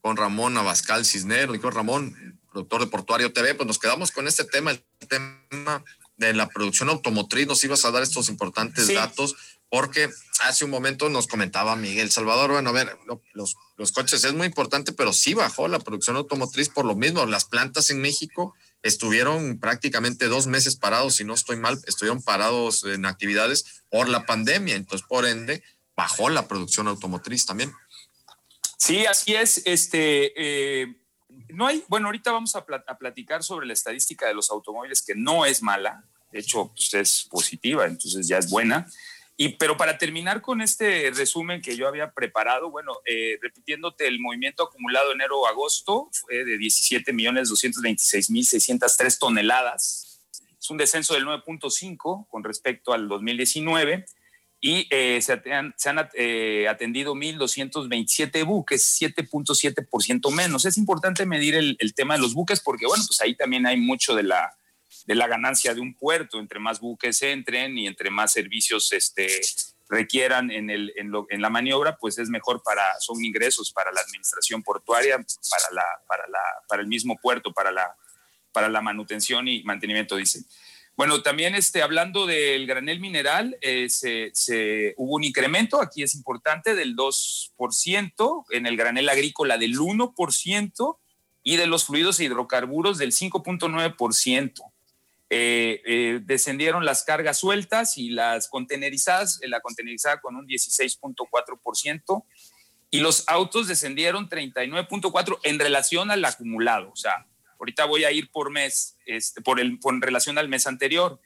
con 0.00 0.16
Ramón 0.16 0.58
Abascal 0.58 1.06
Cisnero. 1.06 1.54
Y 1.54 1.60
con 1.60 1.72
Ramón, 1.72 2.40
productor 2.50 2.80
de 2.80 2.88
Portuario 2.88 3.32
TV, 3.32 3.54
pues 3.54 3.68
nos 3.68 3.78
quedamos 3.78 4.10
con 4.10 4.26
este 4.26 4.42
tema, 4.42 4.72
el 4.72 4.84
tema 5.08 5.84
de 6.16 6.34
la 6.34 6.48
producción 6.48 6.88
automotriz. 6.88 7.46
Nos 7.46 7.62
ibas 7.62 7.84
a 7.84 7.92
dar 7.92 8.02
estos 8.02 8.28
importantes 8.28 8.92
datos 8.92 9.36
porque 9.68 10.10
hace 10.40 10.64
un 10.64 10.70
momento 10.70 11.08
nos 11.08 11.26
comentaba 11.26 11.76
Miguel 11.76 12.10
Salvador, 12.10 12.52
bueno, 12.52 12.70
a 12.70 12.72
ver, 12.72 12.96
los, 13.34 13.56
los 13.76 13.92
coches 13.92 14.24
es 14.24 14.32
muy 14.32 14.46
importante, 14.46 14.92
pero 14.92 15.12
sí 15.12 15.34
bajó 15.34 15.68
la 15.68 15.80
producción 15.80 16.16
automotriz 16.16 16.68
por 16.68 16.84
lo 16.84 16.94
mismo. 16.94 17.26
Las 17.26 17.44
plantas 17.46 17.90
en 17.90 18.00
México 18.00 18.54
estuvieron 18.82 19.58
prácticamente 19.58 20.26
dos 20.26 20.46
meses 20.46 20.76
parados, 20.76 21.16
si 21.16 21.24
no 21.24 21.34
estoy 21.34 21.56
mal, 21.56 21.78
estuvieron 21.86 22.22
parados 22.22 22.84
en 22.84 23.04
actividades 23.06 23.82
por 23.90 24.08
la 24.08 24.24
pandemia, 24.26 24.76
entonces 24.76 25.06
por 25.06 25.26
ende 25.26 25.62
bajó 25.96 26.28
la 26.28 26.46
producción 26.46 26.86
automotriz 26.88 27.46
también. 27.46 27.72
Sí, 28.78 29.06
así 29.06 29.34
es. 29.34 29.62
Este, 29.64 30.32
eh, 30.36 30.96
no 31.48 31.66
hay, 31.66 31.82
bueno, 31.88 32.06
ahorita 32.06 32.30
vamos 32.30 32.54
a, 32.54 32.64
a, 32.86 32.98
platicar 32.98 33.42
sobre 33.42 33.66
la 33.66 33.72
estadística 33.72 34.26
de 34.26 34.34
los 34.34 34.50
automóviles, 34.50 35.02
que 35.02 35.14
no 35.14 35.46
es 35.46 35.62
mala, 35.62 36.04
de 36.30 36.40
hecho, 36.40 36.72
pues 36.74 36.92
es 36.94 37.26
positiva, 37.30 37.86
entonces 37.86 38.28
ya 38.28 38.38
es 38.38 38.50
buena. 38.50 38.86
Y, 39.38 39.50
pero 39.50 39.76
para 39.76 39.98
terminar 39.98 40.40
con 40.40 40.62
este 40.62 41.10
resumen 41.10 41.60
que 41.60 41.76
yo 41.76 41.86
había 41.86 42.12
preparado, 42.12 42.70
bueno, 42.70 42.92
eh, 43.04 43.38
repitiéndote, 43.42 44.06
el 44.06 44.18
movimiento 44.18 44.64
acumulado 44.64 45.12
enero-agosto 45.12 46.08
fue 46.12 46.44
de 46.44 46.56
17 46.56 47.12
millones 47.12 47.50
226 47.50 48.30
mil 48.30 48.46
603 48.46 49.18
toneladas. 49.18 50.22
Es 50.58 50.70
un 50.70 50.78
descenso 50.78 51.14
del 51.14 51.26
9.5 51.26 52.26
con 52.28 52.44
respecto 52.44 52.94
al 52.94 53.08
2019 53.08 54.06
y 54.58 54.88
eh, 54.90 55.20
se, 55.20 55.34
han, 55.52 55.74
se 55.76 55.90
han 55.90 56.08
eh, 56.14 56.66
atendido 56.68 57.14
1.227 57.14 58.44
buques, 58.46 58.98
7.7% 59.00 60.32
menos. 60.32 60.64
Es 60.64 60.78
importante 60.78 61.26
medir 61.26 61.56
el, 61.56 61.76
el 61.78 61.94
tema 61.94 62.14
de 62.14 62.20
los 62.20 62.32
buques 62.32 62.60
porque, 62.60 62.86
bueno, 62.86 63.04
pues 63.06 63.20
ahí 63.20 63.36
también 63.36 63.66
hay 63.66 63.76
mucho 63.76 64.14
de 64.14 64.22
la 64.22 64.56
de 65.06 65.14
la 65.14 65.26
ganancia 65.26 65.74
de 65.74 65.80
un 65.80 65.94
puerto. 65.94 66.38
Entre 66.38 66.58
más 66.58 66.80
buques 66.80 67.22
entren 67.22 67.78
y 67.78 67.86
entre 67.86 68.10
más 68.10 68.32
servicios 68.32 68.92
este, 68.92 69.40
requieran 69.88 70.50
en, 70.50 70.68
el, 70.68 70.92
en, 70.96 71.40
la 71.40 71.50
maniobra, 71.50 71.96
pues 71.96 72.18
es 72.18 72.28
mejor 72.28 72.62
para, 72.62 72.82
son 73.00 73.24
ingresos 73.24 73.72
para 73.72 73.92
la 73.92 74.00
administración 74.00 74.62
portuaria, 74.62 75.16
para, 75.16 75.74
la, 75.74 75.84
para, 76.06 76.26
la, 76.28 76.40
para 76.68 76.82
el 76.82 76.88
mismo 76.88 77.16
puerto, 77.20 77.52
para 77.52 77.70
la, 77.70 77.96
para 78.52 78.68
la 78.68 78.80
manutención 78.80 79.48
y 79.48 79.62
mantenimiento, 79.62 80.16
dice. 80.16 80.40
Bueno, 80.96 81.22
también 81.22 81.54
este, 81.54 81.82
hablando 81.82 82.24
del 82.24 82.66
granel 82.66 83.00
mineral, 83.00 83.58
eh, 83.60 83.90
se, 83.90 84.30
se, 84.32 84.94
hubo 84.96 85.16
un 85.16 85.24
incremento, 85.24 85.80
aquí 85.80 86.02
es 86.02 86.14
importante, 86.14 86.74
del 86.74 86.96
2%, 86.96 88.44
en 88.50 88.66
el 88.66 88.76
granel 88.78 89.10
agrícola 89.10 89.58
del 89.58 89.78
1% 89.78 90.98
y 91.42 91.56
de 91.56 91.66
los 91.66 91.84
fluidos 91.84 92.18
e 92.18 92.24
hidrocarburos 92.24 92.96
del 92.96 93.12
5.9%. 93.12 94.72
Eh, 95.28 95.82
eh, 95.84 96.20
descendieron 96.22 96.84
las 96.84 97.02
cargas 97.02 97.38
sueltas 97.38 97.98
y 97.98 98.10
las 98.10 98.46
contenerizadas, 98.48 99.42
eh, 99.42 99.48
la 99.48 99.58
contenerizada 99.60 100.20
con 100.20 100.36
un 100.36 100.46
16.4%, 100.46 102.24
y 102.90 103.00
los 103.00 103.24
autos 103.26 103.66
descendieron 103.66 104.28
39.4% 104.28 105.40
en 105.42 105.58
relación 105.58 106.12
al 106.12 106.24
acumulado. 106.24 106.92
O 106.92 106.96
sea, 106.96 107.26
ahorita 107.58 107.86
voy 107.86 108.04
a 108.04 108.12
ir 108.12 108.30
por 108.30 108.50
mes, 108.50 108.96
este, 109.04 109.42
por 109.42 109.58
el, 109.58 109.80
en 109.82 110.00
relación 110.00 110.38
al 110.38 110.48
mes 110.48 110.68
anterior. 110.68 111.20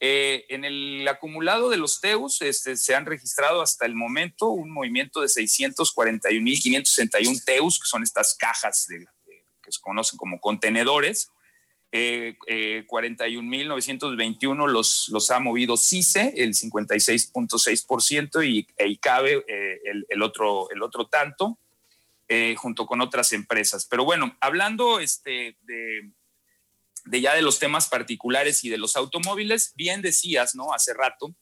en 0.00 0.64
el 0.64 1.06
acumulado 1.08 1.70
de 1.70 1.78
los 1.78 2.00
TEUs 2.00 2.42
este, 2.42 2.76
se 2.76 2.94
han 2.94 3.06
registrado 3.06 3.62
hasta 3.62 3.86
el 3.86 3.94
momento 3.94 4.48
un 4.48 4.70
movimiento 4.70 5.20
de 5.20 5.28
641.561 5.28 7.44
TEUs, 7.44 7.78
que 7.78 7.86
son 7.86 8.02
estas 8.02 8.34
cajas 8.34 8.86
que 9.62 9.72
se 9.72 9.80
conocen 9.80 10.18
como 10.18 10.40
contenedores, 10.40 11.30
eh, 11.96 12.84
41.921 12.88 14.66
los, 14.66 15.08
los 15.10 15.30
ha 15.30 15.38
movido 15.38 15.76
CICE, 15.76 16.34
el 16.36 16.54
56.6%, 16.54 18.44
y 18.44 18.66
EICABE, 18.76 19.44
eh, 19.46 19.80
el, 19.84 20.04
el, 20.08 20.22
otro, 20.22 20.68
el 20.70 20.82
otro 20.82 21.06
tanto, 21.06 21.56
eh, 22.26 22.56
junto 22.56 22.86
con 22.86 23.00
otras 23.00 23.32
empresas. 23.32 23.86
Pero 23.88 24.04
bueno, 24.04 24.36
hablando 24.40 24.98
este, 24.98 25.56
de, 25.62 26.10
de, 27.04 27.20
ya 27.20 27.32
de 27.34 27.42
los 27.42 27.60
temas 27.60 27.88
particulares 27.88 28.64
y 28.64 28.70
de 28.70 28.78
los 28.78 28.96
automóviles, 28.96 29.72
bien 29.76 30.02
decías, 30.02 30.56
¿no? 30.56 30.74
Hace 30.74 30.94
rato, 30.94 31.32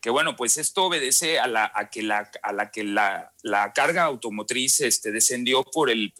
que 0.00 0.08
bueno, 0.08 0.36
pues 0.36 0.56
esto 0.56 0.84
obedece 0.84 1.38
a, 1.38 1.48
la, 1.48 1.70
a 1.74 1.90
que, 1.90 2.02
la, 2.02 2.30
a 2.42 2.52
la, 2.54 2.70
que 2.70 2.82
la, 2.82 3.34
la 3.42 3.74
carga 3.74 4.04
automotriz 4.04 4.80
este, 4.80 5.12
descendió 5.12 5.64
por 5.64 5.90
el 5.90 6.14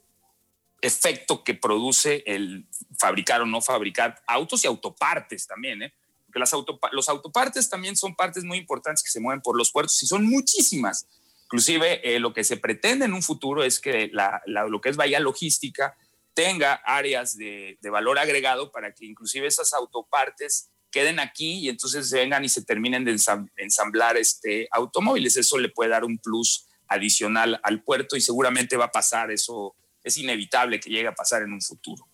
efecto 0.81 1.43
que 1.43 1.55
produce 1.55 2.23
el 2.27 2.67
fabricar 2.99 3.43
o 3.43 3.47
no 3.47 3.61
fabricar 3.61 4.23
autos 4.27 4.65
y 4.65 4.67
autopartes 4.67 5.47
también, 5.47 5.83
¿eh? 5.83 5.95
Porque 6.27 6.39
las 6.39 6.53
los 6.93 7.09
autopartes 7.09 7.71
también 7.71 7.97
son 7.97 8.15
partes 8.15 8.45
muy 8.45 8.59
importantes 8.59 9.03
que 9.03 9.11
se 9.11 9.21
mueven 9.21 9.41
por 9.41 9.57
los 9.57 9.73
puertos 9.73 10.03
y 10.03 10.07
son 10.07 10.27
muchísimas. 10.27 11.07
Inclusive 11.45 12.01
eh, 12.05 12.21
lo 12.21 12.35
que 12.35 12.45
se 12.45 12.59
pretende 12.59 13.07
en 13.07 13.15
un 13.15 13.23
futuro 13.23 13.65
es 13.65 13.81
que 13.81 14.11
la, 14.13 14.43
lo 14.47 14.81
que 14.83 14.91
es 14.91 14.97
Bahía 14.97 15.21
Logística 15.21 15.97
tenga 16.35 16.75
áreas 16.85 17.37
de, 17.37 17.79
de, 17.81 17.91
valor 17.91 18.19
agregado 18.19 18.71
para 18.71 18.95
que 18.95 19.07
inclusive 19.07 19.47
esas 19.47 19.73
autopartes 19.73 20.71
queden 20.91 21.19
aquí 21.19 21.61
y 21.61 21.69
entonces 21.69 22.11
vengan 22.13 22.45
y 22.45 22.49
se 22.49 22.63
terminen 22.63 23.05
de 23.05 23.17
ensamblar 23.57 24.17
este, 24.17 24.69
automóviles. 24.71 25.37
Eso 25.37 25.59
le 25.59 25.71
puede 25.71 25.91
dar 25.91 26.05
un 26.05 26.19
plus 26.19 26.67
adicional 26.87 27.61
al 27.63 27.83
puerto 27.83 28.17
y 28.17 28.21
seguramente 28.21 28.77
va 28.77 28.87
a 28.87 28.93
pasar 28.93 29.31
eso 29.31 29.75
es 30.09 30.17
inevitable 30.17 30.81
que 30.81 30.91
llegue 30.91 31.09
a 31.09 31.15
pasar 31.15 31.43
en 31.43 31.53
un 31.53 31.63
futuro. 31.63 32.09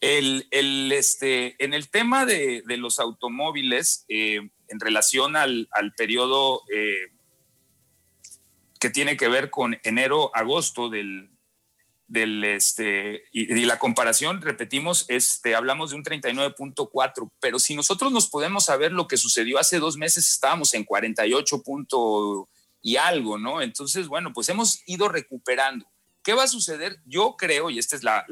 El, 0.00 0.46
el, 0.50 0.92
este, 0.92 1.62
en 1.64 1.72
el 1.72 1.88
tema 1.90 2.26
de, 2.26 2.62
de 2.66 2.76
los 2.76 2.98
automóviles, 2.98 4.04
eh, 4.08 4.50
en 4.68 4.80
relación 4.80 5.36
al, 5.36 5.68
al 5.72 5.94
periodo 5.94 6.62
eh, 6.72 7.12
que 8.78 8.90
tiene 8.90 9.16
que 9.16 9.28
ver 9.28 9.50
con 9.50 9.78
enero-agosto 9.82 10.90
del, 10.90 11.30
del 12.06 12.44
este, 12.44 13.24
y, 13.32 13.52
y, 13.52 13.64
la 13.64 13.78
comparación, 13.78 14.42
repetimos, 14.42 15.06
este, 15.08 15.54
hablamos 15.54 15.90
de 15.90 15.96
un 15.96 16.04
39.4, 16.04 17.32
pero 17.40 17.58
si 17.58 17.74
nosotros 17.74 18.12
nos 18.12 18.28
podemos 18.28 18.66
saber 18.66 18.92
lo 18.92 19.08
que 19.08 19.16
sucedió 19.16 19.58
hace 19.58 19.78
dos 19.78 19.96
meses, 19.96 20.30
estábamos 20.30 20.74
en 20.74 20.84
48 20.84 21.62
punto 21.62 22.48
y 22.82 22.96
algo, 22.96 23.38
¿no? 23.38 23.62
Entonces, 23.62 24.06
bueno, 24.08 24.32
pues 24.34 24.50
hemos 24.50 24.82
ido 24.86 25.08
recuperando. 25.08 25.86
¿Qué 26.24 26.32
va 26.32 26.44
a 26.44 26.48
suceder? 26.48 27.00
Yo 27.04 27.36
creo, 27.36 27.68
y 27.68 27.78
esta 27.78 27.96
es 27.96 28.02
la, 28.02 28.24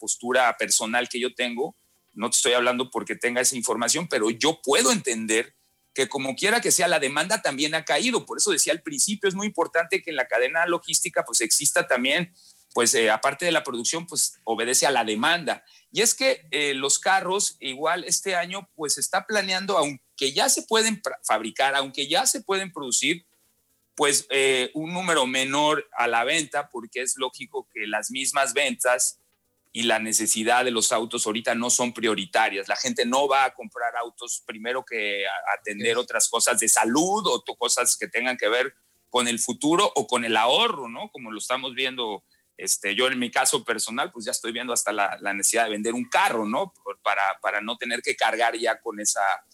postura 0.00 0.56
personal 0.58 1.08
que 1.08 1.20
yo 1.20 1.34
tengo, 1.34 1.76
no 2.12 2.28
te 2.30 2.36
estoy 2.36 2.52
hablando 2.54 2.90
porque 2.90 3.14
tenga 3.14 3.40
esa 3.40 3.56
información, 3.56 4.08
pero 4.08 4.28
yo 4.28 4.60
puedo 4.60 4.90
entender 4.90 5.54
que 5.94 6.08
como 6.08 6.34
quiera 6.34 6.60
que 6.60 6.72
sea, 6.72 6.88
la 6.88 6.98
demanda 6.98 7.40
también 7.40 7.76
ha 7.76 7.84
caído. 7.84 8.26
Por 8.26 8.38
eso 8.38 8.50
decía 8.50 8.72
al 8.72 8.82
principio, 8.82 9.28
es 9.28 9.36
muy 9.36 9.46
importante 9.46 10.02
que 10.02 10.10
en 10.10 10.16
la 10.16 10.26
cadena 10.26 10.66
logística 10.66 11.24
pues 11.24 11.40
exista 11.40 11.86
también, 11.86 12.34
pues 12.74 12.92
eh, 12.94 13.08
aparte 13.08 13.44
de 13.44 13.52
la 13.52 13.62
producción, 13.62 14.06
pues 14.08 14.40
obedece 14.42 14.86
a 14.86 14.90
la 14.90 15.04
demanda. 15.04 15.64
Y 15.92 16.02
es 16.02 16.14
que 16.14 16.48
eh, 16.50 16.74
los 16.74 16.98
carros, 16.98 17.56
igual 17.60 18.02
este 18.04 18.34
año, 18.34 18.68
pues 18.74 18.98
está 18.98 19.26
planeando, 19.26 19.80
que 20.16 20.32
ya 20.32 20.48
se 20.48 20.62
pueden 20.62 21.00
fabricar, 21.22 21.76
aunque 21.76 22.08
ya 22.08 22.26
se 22.26 22.42
pueden 22.42 22.72
producir, 22.72 23.26
pues 23.98 24.28
eh, 24.30 24.70
un 24.74 24.92
número 24.92 25.26
menor 25.26 25.84
a 25.90 26.06
la 26.06 26.22
venta, 26.22 26.68
porque 26.68 27.02
es 27.02 27.16
lógico 27.16 27.68
que 27.74 27.88
las 27.88 28.12
mismas 28.12 28.54
ventas 28.54 29.20
y 29.72 29.82
la 29.82 29.98
necesidad 29.98 30.64
de 30.64 30.70
los 30.70 30.92
autos 30.92 31.26
ahorita 31.26 31.56
no 31.56 31.68
son 31.68 31.92
prioritarias. 31.92 32.68
La 32.68 32.76
gente 32.76 33.04
no 33.06 33.26
va 33.26 33.44
a 33.44 33.54
comprar 33.54 33.96
autos 33.96 34.44
primero 34.46 34.84
que 34.84 35.24
atender 35.58 35.98
otras 35.98 36.28
cosas 36.28 36.60
de 36.60 36.68
salud 36.68 37.26
o 37.26 37.42
cosas 37.56 37.96
que 37.96 38.06
tengan 38.06 38.36
que 38.36 38.48
ver 38.48 38.72
con 39.10 39.26
el 39.26 39.40
futuro 39.40 39.90
o 39.96 40.06
con 40.06 40.24
el 40.24 40.36
ahorro, 40.36 40.88
¿no? 40.88 41.10
Como 41.10 41.32
lo 41.32 41.38
estamos 41.38 41.74
viendo, 41.74 42.22
este, 42.56 42.94
yo 42.94 43.08
en 43.08 43.18
mi 43.18 43.32
caso 43.32 43.64
personal, 43.64 44.12
pues 44.12 44.26
ya 44.26 44.30
estoy 44.30 44.52
viendo 44.52 44.72
hasta 44.72 44.92
la, 44.92 45.18
necesidad 45.34 45.64
de 45.64 45.70
vender 45.70 45.94
un 45.94 46.08
carro, 46.08 46.46
¿no? 46.46 46.72
Para, 47.02 47.40
para 47.42 47.60
no 47.60 47.76
tener 47.76 48.00
que 48.00 48.14
cargar 48.14 48.56
ya 48.56 48.80
con 48.80 49.00
esa, 49.00 49.44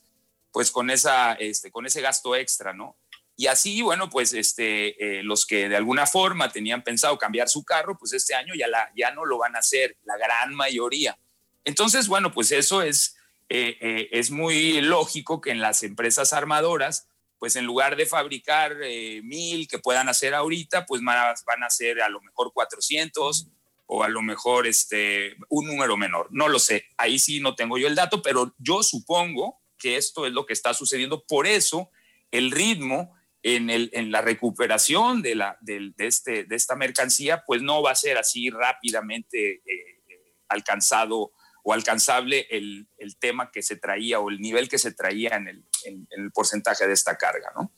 pues 0.52 0.70
con 0.70 0.90
esa, 0.90 1.32
este, 1.32 1.70
con 1.70 1.86
ese 1.86 2.02
gasto 2.02 2.36
extra, 2.36 2.74
¿no? 2.74 2.98
Y 3.36 3.48
así, 3.48 3.82
bueno, 3.82 4.10
pues 4.10 4.32
este, 4.32 5.18
eh, 5.18 5.22
los 5.22 5.44
que 5.44 5.68
de 5.68 5.76
alguna 5.76 6.06
forma 6.06 6.52
tenían 6.52 6.84
pensado 6.84 7.18
cambiar 7.18 7.48
su 7.48 7.64
carro, 7.64 7.98
pues 7.98 8.12
este 8.12 8.34
año 8.34 8.54
ya, 8.54 8.68
la, 8.68 8.92
ya 8.96 9.10
no 9.10 9.24
lo 9.24 9.38
van 9.38 9.56
a 9.56 9.58
hacer, 9.58 9.96
la 10.04 10.16
gran 10.16 10.54
mayoría. 10.54 11.18
Entonces, 11.64 12.06
bueno, 12.06 12.32
pues 12.32 12.52
eso 12.52 12.82
es, 12.82 13.16
eh, 13.48 13.76
eh, 13.80 14.08
es 14.12 14.30
muy 14.30 14.80
lógico 14.80 15.40
que 15.40 15.50
en 15.50 15.60
las 15.60 15.82
empresas 15.82 16.32
armadoras, 16.32 17.08
pues 17.38 17.56
en 17.56 17.66
lugar 17.66 17.96
de 17.96 18.06
fabricar 18.06 18.76
mil 19.22 19.68
que 19.68 19.78
puedan 19.78 20.08
hacer 20.08 20.32
ahorita, 20.32 20.86
pues 20.86 21.02
a, 21.02 21.34
van 21.44 21.62
a 21.62 21.66
hacer 21.66 22.00
a 22.00 22.08
lo 22.08 22.20
mejor 22.22 22.52
400 22.54 23.48
o 23.86 24.02
a 24.02 24.08
lo 24.08 24.22
mejor 24.22 24.66
este, 24.66 25.36
un 25.48 25.66
número 25.66 25.96
menor. 25.96 26.28
No 26.30 26.48
lo 26.48 26.58
sé, 26.58 26.86
ahí 26.96 27.18
sí 27.18 27.40
no 27.40 27.54
tengo 27.54 27.76
yo 27.76 27.86
el 27.86 27.96
dato, 27.96 28.22
pero 28.22 28.54
yo 28.58 28.82
supongo 28.82 29.60
que 29.76 29.96
esto 29.96 30.26
es 30.26 30.32
lo 30.32 30.46
que 30.46 30.54
está 30.54 30.72
sucediendo. 30.72 31.24
Por 31.26 31.46
eso 31.46 31.90
el 32.30 32.50
ritmo 32.50 33.13
en, 33.44 33.68
el, 33.68 33.90
en 33.92 34.10
la 34.10 34.22
recuperación 34.22 35.20
de, 35.20 35.34
la, 35.34 35.58
de, 35.60 35.92
este, 35.98 36.44
de 36.44 36.56
esta 36.56 36.76
mercancía, 36.76 37.44
pues 37.46 37.60
no 37.60 37.82
va 37.82 37.90
a 37.90 37.94
ser 37.94 38.16
así 38.16 38.48
rápidamente 38.48 39.56
eh, 39.56 40.02
alcanzado 40.48 41.32
o 41.62 41.72
alcanzable 41.74 42.46
el, 42.50 42.88
el, 42.96 43.18
tema 43.18 43.50
que 43.50 43.62
se 43.62 43.76
traía 43.76 44.18
o 44.18 44.30
el 44.30 44.40
nivel 44.40 44.68
que 44.70 44.78
se 44.78 44.92
traía 44.92 45.36
en 45.36 45.48
el, 45.48 45.64
en, 45.84 46.08
el 46.10 46.32
porcentaje 46.32 46.86
de 46.86 46.94
esta 46.94 47.16
carga, 47.18 47.52
¿no? 47.54 47.70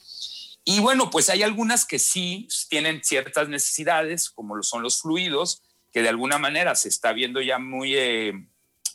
Y 0.65 0.81
bueno, 0.81 1.11
pues 1.11 1.31
hay 1.31 1.43
algunas 1.43 1.85
que 1.85 1.99
sí 1.99 2.49
tienen 2.69 3.03
ciertas 3.03 3.49
necesidades, 3.49 4.31
como 4.31 4.55
lo 4.57 4.63
son 4.63 4.83
los 4.83 5.03
fluidos, 5.03 5.63
que 5.93 6.03
de 6.03 6.09
alguna 6.09 6.39
manera 6.39 6.75
se 6.77 6.89
está 6.89 7.13
viendo 7.13 7.41
ya 7.41 7.59
muy, 7.59 7.97
eh, 7.97 8.33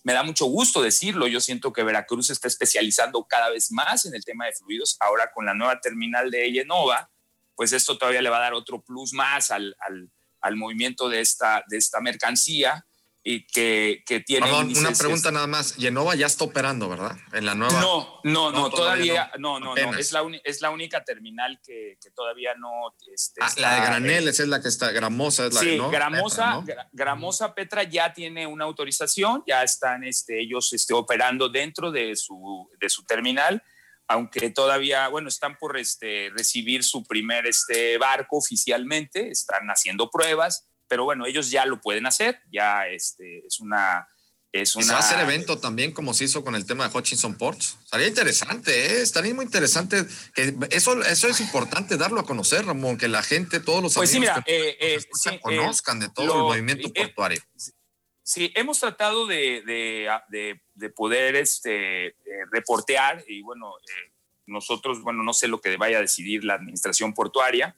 me 0.03 0.13
da 0.13 0.23
mucho 0.23 0.45
gusto 0.45 0.81
decirlo. 0.81 1.27
Yo 1.27 1.39
siento 1.39 1.71
que 1.71 1.83
Veracruz 1.83 2.29
está 2.29 2.47
especializando 2.47 3.25
cada 3.25 3.49
vez 3.49 3.71
más 3.71 4.05
en 4.05 4.15
el 4.15 4.25
tema 4.25 4.45
de 4.45 4.53
fluidos. 4.53 4.97
Ahora 4.99 5.31
con 5.31 5.45
la 5.45 5.53
nueva 5.53 5.79
terminal 5.79 6.31
de 6.31 6.51
Yenova, 6.51 7.11
pues 7.55 7.73
esto 7.73 7.97
todavía 7.97 8.21
le 8.21 8.29
va 8.29 8.37
a 8.37 8.41
dar 8.41 8.53
otro 8.53 8.81
plus 8.81 9.13
más 9.13 9.51
al, 9.51 9.75
al, 9.79 10.11
al 10.41 10.55
movimiento 10.55 11.09
de 11.09 11.21
esta, 11.21 11.63
de 11.67 11.77
esta 11.77 12.01
mercancía 12.01 12.85
y 13.23 13.45
que, 13.45 14.03
que 14.05 14.19
tiene. 14.19 14.47
Perdón, 14.47 14.75
una 14.75 14.91
pregunta 14.91 15.31
nada 15.31 15.45
más. 15.45 15.77
Yenova 15.77 16.15
ya 16.15 16.25
está 16.25 16.43
operando, 16.43 16.89
¿verdad? 16.89 17.15
En 17.33 17.45
la 17.45 17.53
nueva. 17.53 17.79
No, 17.79 18.19
no, 18.23 18.51
no, 18.51 18.69
todavía, 18.69 19.31
no, 19.37 19.59
no, 19.59 19.75
no, 19.75 19.97
Es, 19.97 20.11
la 20.11 20.23
es 20.43 20.61
la 20.61 20.71
única 20.71 21.03
terminal 21.03 21.59
que, 21.63 21.97
que 22.01 22.09
todavía 22.11 22.55
no. 22.55 22.95
Este, 23.13 23.41
ah, 23.43 23.51
la 23.57 23.75
de 23.75 23.81
Graneles 23.81 24.39
es 24.39 24.47
la 24.47 24.61
que 24.61 24.69
está, 24.69 24.91
Gramosa 24.91 25.47
es 25.47 25.53
la 25.53 25.59
sí, 25.59 25.77
¿no? 25.77 25.91
Gramosa, 25.91 26.63
Petra, 26.65 26.89
Gramosa 26.91 27.53
Petra 27.53 27.83
ya 27.83 28.11
tiene 28.11 28.47
una 28.47 28.65
autorización, 28.65 29.43
ya 29.45 29.61
están 29.63 30.03
este, 30.03 30.41
ellos 30.41 30.73
este, 30.73 30.93
operando 30.93 31.47
dentro 31.47 31.91
de 31.91 32.15
su, 32.15 32.69
de 32.79 32.89
su 32.89 33.03
terminal 33.03 33.61
aunque 34.07 34.49
todavía, 34.49 35.07
bueno, 35.07 35.29
están 35.29 35.57
por 35.57 35.77
este, 35.77 36.31
recibir 36.35 36.83
su 36.83 37.01
primer 37.05 37.47
este, 37.47 37.97
barco 37.97 38.37
oficialmente, 38.37 39.29
están 39.29 39.67
haciendo 39.67 40.09
pruebas, 40.09 40.67
pero 40.91 41.05
bueno, 41.05 41.25
ellos 41.25 41.49
ya 41.49 41.65
lo 41.65 41.79
pueden 41.79 42.05
hacer, 42.05 42.41
ya 42.51 42.85
este, 42.85 43.47
es 43.47 43.61
una... 43.61 44.09
Es 44.51 44.75
una... 44.75 44.85
¿Se 44.85 44.91
va 44.91 44.97
a 44.97 44.99
hacer 44.99 45.19
evento 45.21 45.57
también 45.57 45.93
como 45.93 46.13
se 46.13 46.25
hizo 46.25 46.43
con 46.43 46.53
el 46.53 46.65
tema 46.65 46.85
de 46.85 46.93
Hutchinson 46.93 47.37
Ports? 47.37 47.77
Estaría 47.85 48.07
interesante, 48.07 48.87
¿eh? 48.87 49.01
estaría 49.01 49.33
muy 49.33 49.45
interesante. 49.45 50.05
Que 50.33 50.53
eso, 50.71 51.01
eso 51.03 51.29
es 51.29 51.39
importante 51.39 51.95
darlo 51.95 52.19
a 52.19 52.25
conocer, 52.25 52.65
Ramón, 52.65 52.97
que 52.97 53.07
la 53.07 53.23
gente, 53.23 53.61
todos 53.61 53.81
los 53.81 53.93
pues 53.93 54.09
sí, 54.09 54.19
mira, 54.19 54.43
eh, 54.45 54.75
eh, 54.81 54.99
sí, 55.13 55.39
conozcan 55.39 56.01
de 56.01 56.09
todo 56.09 56.25
lo, 56.25 56.33
el 56.33 56.39
movimiento 56.41 56.89
eh, 56.93 57.05
portuario. 57.05 57.41
Sí, 58.21 58.51
hemos 58.53 58.77
tratado 58.77 59.27
de, 59.27 59.63
de, 59.65 60.09
de, 60.27 60.61
de 60.73 60.89
poder 60.89 61.37
este, 61.37 62.17
reportear 62.51 63.23
y 63.29 63.41
bueno, 63.43 63.75
nosotros, 64.45 65.01
bueno, 65.01 65.23
no 65.23 65.31
sé 65.31 65.47
lo 65.47 65.61
que 65.61 65.77
vaya 65.77 65.99
a 65.99 66.01
decidir 66.01 66.43
la 66.43 66.55
administración 66.55 67.13
portuaria, 67.13 67.77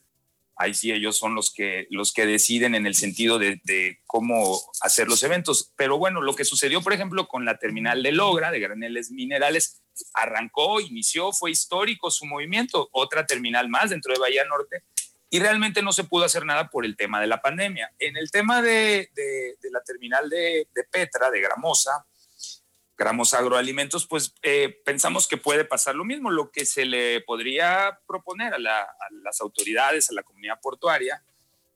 ahí 0.55 0.73
sí 0.73 0.91
ellos 0.91 1.17
son 1.17 1.35
los 1.35 1.53
que, 1.53 1.87
los 1.89 2.13
que 2.13 2.25
deciden 2.25 2.75
en 2.75 2.85
el 2.85 2.95
sentido 2.95 3.39
de, 3.39 3.59
cómo 4.05 4.61
hacer 4.81 5.07
los 5.07 5.23
eventos. 5.23 5.73
Pero 5.75 5.97
bueno, 5.97 6.21
lo 6.21 6.35
que 6.35 6.45
sucedió, 6.45 6.81
por 6.81 6.93
ejemplo, 6.93 7.27
con 7.27 7.45
la 7.45 7.57
terminal 7.57 8.03
de 8.03 8.11
Logra, 8.11 8.51
de 8.51 8.59
graneles 8.59 9.11
minerales, 9.11 9.81
arrancó, 10.13 10.81
inició, 10.81 11.31
fue 11.31 11.51
histórico 11.51 12.11
su 12.11 12.25
movimiento, 12.25 12.89
otra 12.91 13.25
terminal 13.25 13.69
más 13.69 13.89
dentro 13.89 14.13
de 14.13 14.19
Bahía 14.19 14.45
Norte, 14.45 14.83
y 15.29 15.39
realmente 15.39 15.81
no 15.81 15.91
se 15.91 16.03
pudo 16.03 16.25
hacer 16.25 16.45
nada 16.45 16.69
por 16.69 16.85
el 16.85 16.95
tema 16.95 17.19
de 17.19 17.27
la 17.27 17.41
pandemia. 17.41 17.91
En 17.97 18.17
el 18.17 18.29
tema 18.29 18.61
de, 18.61 19.09
la 19.71 19.81
terminal 19.81 20.29
de, 20.29 20.67
de 20.73 20.83
Petra, 20.83 21.31
de 21.31 21.41
Gramosa, 21.41 22.05
Gramos 23.03 23.33
Agroalimentos, 23.33 24.07
pues 24.07 24.33
eh, 24.43 24.81
pensamos 24.85 25.27
que 25.27 25.35
puede 25.35 25.65
pasar 25.65 25.93
lo 25.93 26.05
mismo. 26.05 26.31
Lo 26.31 26.51
que 26.51 26.65
se 26.65 26.85
le 26.85 27.19
podría 27.19 27.99
proponer 28.07 28.53
a, 28.53 28.59
las 28.59 29.41
autoridades, 29.41 30.09
a 30.09 30.13
la 30.13 30.23
comunidad 30.23 30.61
portuaria, 30.61 31.21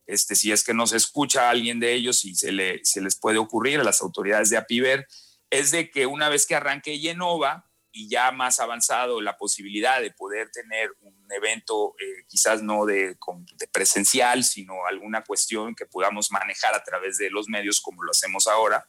este, 0.05 0.37
si 0.37 0.53
es 0.53 0.63
que 0.63 0.73
no 0.73 0.87
se 0.87 0.95
escucha 0.95 1.47
a 1.47 1.49
alguien 1.49 1.81
de 1.81 1.91
ellos 1.91 2.23
y 2.23 2.33
se, 2.33 2.53
le, 2.53 2.79
se 2.85 3.01
les 3.01 3.19
puede 3.19 3.39
ocurrir 3.39 3.81
a 3.81 3.83
las 3.83 4.01
autoridades 4.01 4.49
de 4.49 4.55
Apiver, 4.55 5.05
es 5.49 5.71
de 5.71 5.91
que 5.91 6.05
una 6.05 6.29
vez 6.29 6.47
que 6.47 6.55
arranque 6.55 6.97
Yenova 6.97 7.69
y 7.91 8.07
ya 8.07 8.31
más 8.31 8.61
avanzado 8.61 9.19
la 9.19 9.37
posibilidad 9.37 9.99
de 9.99 10.11
poder 10.11 10.49
tener 10.51 10.95
un 11.01 11.27
evento, 11.29 11.93
eh, 11.99 12.23
quizás 12.29 12.63
no 12.63 12.85
de, 12.85 13.17
de, 13.57 13.67
presencial, 13.67 14.45
sino 14.45 14.85
alguna 14.85 15.25
cuestión 15.25 15.75
que 15.75 15.85
podamos 15.85 16.31
manejar 16.31 16.73
a 16.73 16.85
través 16.85 17.17
de 17.17 17.29
los 17.29 17.49
medios 17.49 17.81
como 17.81 18.03
lo 18.03 18.11
hacemos 18.11 18.47
ahora, 18.47 18.87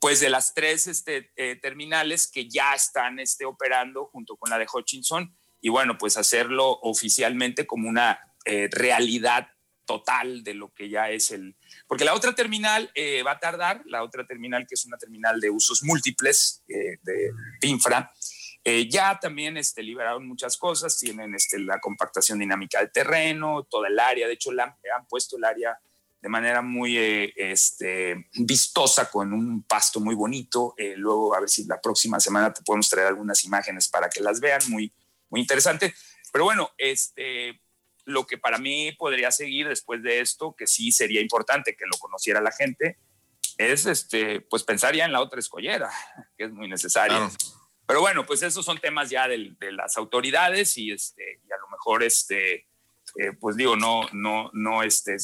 pues 0.00 0.18
de 0.20 0.30
las 0.30 0.54
tres 0.54 0.86
este, 0.86 1.30
eh, 1.36 1.56
terminales 1.56 2.26
que 2.26 2.48
ya 2.48 2.74
están 2.74 3.20
este, 3.20 3.44
operando 3.44 4.06
junto 4.06 4.36
con 4.36 4.50
la 4.50 4.58
de 4.58 4.66
Hutchinson. 4.72 5.36
Y 5.60 5.68
bueno, 5.68 5.98
pues 5.98 6.16
hacerlo 6.16 6.70
oficialmente 6.82 7.66
como 7.66 7.88
una 7.88 8.18
eh, 8.46 8.68
realidad 8.72 9.48
total 9.84 10.42
de 10.42 10.54
lo 10.54 10.72
que 10.72 10.88
ya 10.88 11.10
es 11.10 11.30
el... 11.32 11.54
Porque 11.86 12.06
la 12.06 12.14
otra 12.14 12.34
terminal 12.34 12.90
eh, 12.94 13.22
va 13.22 13.32
a 13.32 13.40
tardar, 13.40 13.82
la 13.84 14.02
otra 14.02 14.26
terminal 14.26 14.66
que 14.66 14.74
es 14.74 14.86
una 14.86 14.96
terminal 14.96 15.38
de 15.38 15.50
usos 15.50 15.82
múltiples 15.82 16.64
de 16.66 17.68
infra, 17.68 18.10
ya 18.88 19.18
también 19.18 19.56
este, 19.56 19.82
liberaron 19.82 20.28
muchas 20.28 20.56
cosas, 20.56 20.96
tienen 20.98 21.34
este, 21.34 21.58
la 21.58 21.80
compactación 21.80 22.38
dinámica 22.38 22.78
del 22.78 22.92
terreno, 22.92 23.66
toda 23.68 23.88
el 23.88 23.98
área, 23.98 24.28
de 24.28 24.34
hecho 24.34 24.50
han 24.50 25.06
puesto 25.08 25.36
el 25.36 25.44
área 25.44 25.76
de 26.20 26.28
manera 26.28 26.60
muy 26.60 26.98
eh, 26.98 27.32
este, 27.36 28.28
vistosa 28.34 29.10
con 29.10 29.32
un 29.32 29.62
pasto 29.62 30.00
muy 30.00 30.14
bonito. 30.14 30.74
Eh, 30.76 30.94
luego 30.96 31.34
a 31.34 31.40
ver 31.40 31.48
si 31.48 31.64
la 31.64 31.80
próxima 31.80 32.20
semana 32.20 32.52
te 32.52 32.62
podemos 32.62 32.88
traer 32.88 33.08
algunas 33.08 33.42
imágenes 33.44 33.88
para 33.88 34.10
que 34.10 34.20
las 34.20 34.40
vean, 34.40 34.60
muy, 34.68 34.92
muy 35.30 35.40
interesante. 35.40 35.94
Pero 36.32 36.44
bueno, 36.44 36.70
este, 36.76 37.60
lo 38.04 38.26
que 38.26 38.38
para 38.38 38.58
mí 38.58 38.92
podría 38.92 39.30
seguir 39.30 39.68
después 39.68 40.02
de 40.02 40.20
esto, 40.20 40.54
que 40.56 40.66
sí 40.66 40.92
sería 40.92 41.20
importante 41.20 41.74
que 41.74 41.86
lo 41.86 41.96
conociera 41.98 42.40
la 42.40 42.52
gente, 42.52 42.98
es 43.56 43.86
este, 43.86 44.40
pues 44.42 44.62
pensar 44.62 44.94
ya 44.94 45.04
en 45.04 45.12
la 45.12 45.20
otra 45.20 45.40
escollera, 45.40 45.90
que 46.36 46.44
es 46.44 46.52
muy 46.52 46.68
necesaria. 46.68 47.30
Pero 47.86 48.00
bueno, 48.00 48.24
pues 48.24 48.42
esos 48.42 48.64
son 48.64 48.78
temas 48.78 49.10
ya 49.10 49.26
de, 49.26 49.54
de 49.58 49.72
las 49.72 49.96
autoridades 49.96 50.76
y, 50.76 50.92
este, 50.92 51.40
y 51.46 51.52
a 51.52 51.56
lo 51.56 51.68
mejor, 51.68 52.02
este, 52.02 52.68
eh, 53.16 53.32
pues 53.38 53.56
digo, 53.56 53.74
no, 53.74 54.08
no, 54.12 54.50
no, 54.52 54.82
este, 54.82 55.16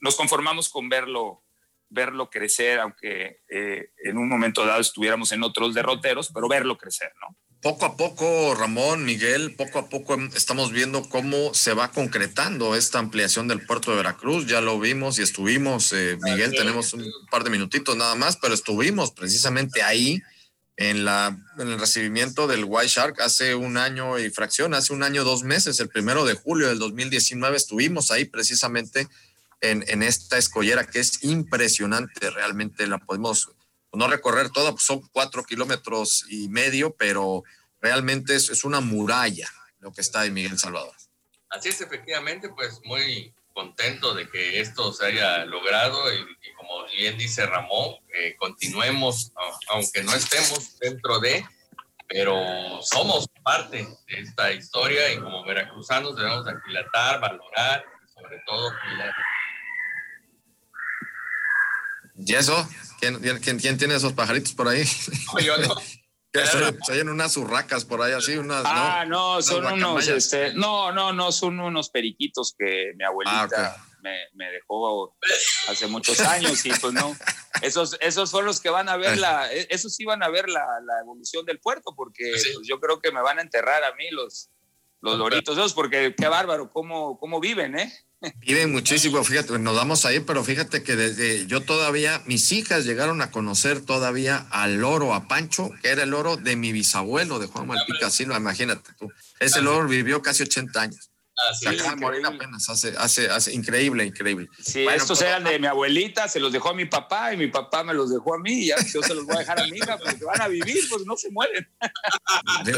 nos 0.00 0.16
conformamos 0.16 0.68
con 0.68 0.88
verlo, 0.88 1.44
verlo 1.88 2.30
crecer, 2.30 2.80
aunque 2.80 3.42
eh, 3.48 3.92
en 4.04 4.18
un 4.18 4.28
momento 4.28 4.64
dado 4.66 4.80
estuviéramos 4.80 5.32
en 5.32 5.42
otros 5.42 5.74
derroteros, 5.74 6.30
pero 6.32 6.48
verlo 6.48 6.76
crecer, 6.76 7.12
¿no? 7.20 7.36
Poco 7.60 7.86
a 7.86 7.96
poco, 7.96 8.54
Ramón, 8.54 9.04
Miguel, 9.04 9.56
poco 9.56 9.80
a 9.80 9.88
poco 9.88 10.16
estamos 10.36 10.70
viendo 10.70 11.08
cómo 11.08 11.52
se 11.54 11.74
va 11.74 11.90
concretando 11.90 12.76
esta 12.76 13.00
ampliación 13.00 13.48
del 13.48 13.66
puerto 13.66 13.90
de 13.90 13.96
Veracruz. 13.96 14.46
Ya 14.46 14.60
lo 14.60 14.78
vimos 14.78 15.18
y 15.18 15.22
estuvimos, 15.22 15.92
eh, 15.92 16.16
Miguel, 16.22 16.52
tenemos 16.52 16.92
un 16.94 17.04
par 17.32 17.42
de 17.42 17.50
minutitos 17.50 17.96
nada 17.96 18.14
más, 18.14 18.36
pero 18.36 18.54
estuvimos 18.54 19.10
precisamente 19.10 19.82
ahí 19.82 20.22
en, 20.76 21.04
la, 21.04 21.36
en 21.58 21.68
el 21.68 21.80
recibimiento 21.80 22.46
del 22.46 22.64
White 22.64 22.88
Shark 22.88 23.20
hace 23.20 23.56
un 23.56 23.76
año 23.76 24.20
y 24.20 24.30
fracción, 24.30 24.72
hace 24.72 24.92
un 24.92 25.02
año, 25.02 25.24
dos 25.24 25.42
meses, 25.42 25.80
el 25.80 25.88
primero 25.88 26.24
de 26.24 26.34
julio 26.34 26.68
del 26.68 26.78
2019, 26.78 27.56
estuvimos 27.56 28.12
ahí 28.12 28.24
precisamente 28.24 29.08
en, 29.60 30.02
esta 30.02 30.38
escollera 30.38 30.86
que 30.86 31.00
es 31.00 31.24
impresionante, 31.24 32.30
realmente 32.30 32.86
la 32.86 32.98
podemos 32.98 33.50
no 33.92 34.08
recorrer 34.08 34.50
toda, 34.50 34.72
pues 34.72 34.84
son 34.84 35.00
cuatro 35.12 35.42
kilómetros 35.44 36.24
y 36.28 36.48
medio, 36.48 36.94
pero 36.94 37.42
realmente 37.80 38.34
es, 38.34 38.50
es 38.50 38.64
una 38.64 38.80
muralla 38.80 39.48
lo 39.80 39.92
que 39.92 40.00
está 40.00 40.24
en 40.26 40.34
Miguel 40.34 40.58
Salvador. 40.58 40.94
Así 41.50 41.70
es, 41.70 41.80
efectivamente, 41.80 42.50
pues 42.50 42.80
muy 42.84 43.34
contento 43.54 44.14
de 44.14 44.28
que 44.28 44.60
esto 44.60 44.92
se 44.92 45.06
haya 45.06 45.44
logrado 45.44 46.12
y, 46.12 46.18
como 46.56 46.84
bien 46.86 47.18
dice 47.18 47.44
Ramón, 47.46 47.96
continuemos, 48.38 49.32
aunque 49.68 50.02
no 50.04 50.14
estemos 50.14 50.78
dentro 50.78 51.18
de, 51.18 51.44
pero 52.06 52.80
somos 52.82 53.26
parte 53.42 53.78
de 54.06 54.20
esta 54.20 54.52
historia 54.52 55.12
y 55.12 55.18
como 55.18 55.44
veracruzanos 55.44 56.16
debemos 56.16 56.46
aquilatar, 56.46 57.20
valorar 57.20 57.84
y 58.04 58.12
sobre 58.12 58.40
todo 58.46 58.70
cuidar. 58.82 59.12
¿Y 62.18 62.34
eso? 62.34 62.68
¿Quién, 63.00 63.18
quién, 63.40 63.78
tiene 63.78 63.94
esos 63.94 64.12
pajaritos 64.12 64.52
por 64.52 64.68
ahí? 64.68 64.84
yo 65.44 65.56
no. 65.58 65.74
Se 66.84 66.92
oyen 66.92 67.08
unas 67.08 67.36
urracas 67.36 67.84
por 67.84 68.02
ahí 68.02 68.12
así, 68.12 68.36
unas. 68.36 68.62
Ah, 68.66 69.04
no, 69.08 69.40
son 69.40 69.64
unos, 69.64 70.06
este, 70.08 70.52
no, 70.52 70.92
no, 70.92 71.12
no, 71.12 71.32
son 71.32 71.58
unos 71.58 71.88
periquitos 71.88 72.54
que 72.56 72.92
mi 72.96 73.04
abuelita 73.04 73.74
ah, 73.74 73.86
me, 74.34 74.50
dejó 74.50 75.16
hace 75.68 75.86
muchos 75.86 76.20
años 76.20 76.64
y 76.66 76.70
pues 76.70 76.92
no, 76.92 77.16
esos, 77.62 77.96
esos 78.00 78.30
son 78.30 78.44
los 78.44 78.60
que 78.60 78.68
van 78.68 78.88
a 78.88 78.96
ver 78.96 79.18
la, 79.18 79.50
e, 79.52 79.66
esos 79.70 79.94
sí 79.94 80.04
van 80.04 80.22
a 80.22 80.28
ver 80.28 80.48
la, 80.48 80.64
la 80.84 81.00
evolución 81.00 81.44
del 81.46 81.60
puerto 81.60 81.94
porque 81.96 82.30
pues, 82.30 82.60
yo 82.68 82.78
creo 82.78 83.00
que 83.00 83.10
me 83.10 83.22
van 83.22 83.38
a 83.38 83.42
enterrar 83.42 83.82
a 83.82 83.94
mí 83.94 84.04
los, 84.10 84.50
los 85.00 85.18
loritos 85.18 85.56
esos 85.56 85.74
porque 85.74 86.14
qué 86.16 86.28
bárbaro, 86.28 86.72
cómo, 86.72 87.18
cómo 87.18 87.40
viven, 87.40 87.78
¿eh? 87.78 87.92
Viven 88.40 88.72
muchísimo, 88.72 89.22
fíjate, 89.22 89.58
nos 89.60 89.76
vamos 89.76 90.04
ahí, 90.04 90.18
pero 90.18 90.42
fíjate 90.42 90.82
que 90.82 90.96
desde 90.96 91.46
yo 91.46 91.62
todavía, 91.62 92.20
mis 92.26 92.50
hijas 92.50 92.84
llegaron 92.84 93.22
a 93.22 93.30
conocer 93.30 93.80
todavía 93.80 94.46
al 94.50 94.80
loro, 94.80 95.14
a 95.14 95.28
Pancho, 95.28 95.70
que 95.82 95.90
era 95.90 96.02
el 96.02 96.10
loro 96.10 96.36
de 96.36 96.56
mi 96.56 96.72
bisabuelo, 96.72 97.38
de 97.38 97.46
Juan 97.46 97.68
Malpica 97.68 98.10
Silva, 98.10 98.36
imagínate 98.36 98.90
tú. 98.98 99.08
Ese 99.38 99.62
loro 99.62 99.86
vivió 99.86 100.20
casi 100.20 100.42
80 100.42 100.80
años. 100.80 101.10
Así 101.50 101.60
se 101.60 101.68
acaba 101.68 101.90
de 101.90 101.96
morir 101.96 102.26
apenas, 102.26 102.68
hace, 102.68 102.94
hace, 102.98 103.28
hace, 103.28 103.52
increíble, 103.52 104.04
increíble. 104.04 104.48
Sí, 104.60 104.86
estos 104.88 105.22
eran 105.22 105.44
de 105.44 105.58
mi 105.58 105.66
abuelita, 105.66 106.28
se 106.28 106.40
los 106.40 106.52
dejó 106.52 106.70
a 106.70 106.74
mi 106.74 106.86
papá 106.86 107.32
y 107.32 107.36
mi 107.36 107.46
papá 107.46 107.84
me 107.84 107.94
los 107.94 108.10
dejó 108.10 108.34
a 108.34 108.38
mí 108.38 108.64
y 108.64 108.66
ya 108.68 108.76
yo 108.92 109.02
se 109.02 109.14
los 109.14 109.24
voy 109.24 109.36
a 109.36 109.38
dejar 109.40 109.60
a 109.60 109.66
mi 109.66 109.78
hija 109.78 109.98
porque 109.98 110.24
van 110.24 110.40
a 110.40 110.48
vivir, 110.48 110.84
pues 110.88 111.06
no 111.06 111.16
se 111.16 111.30
mueren. 111.30 111.68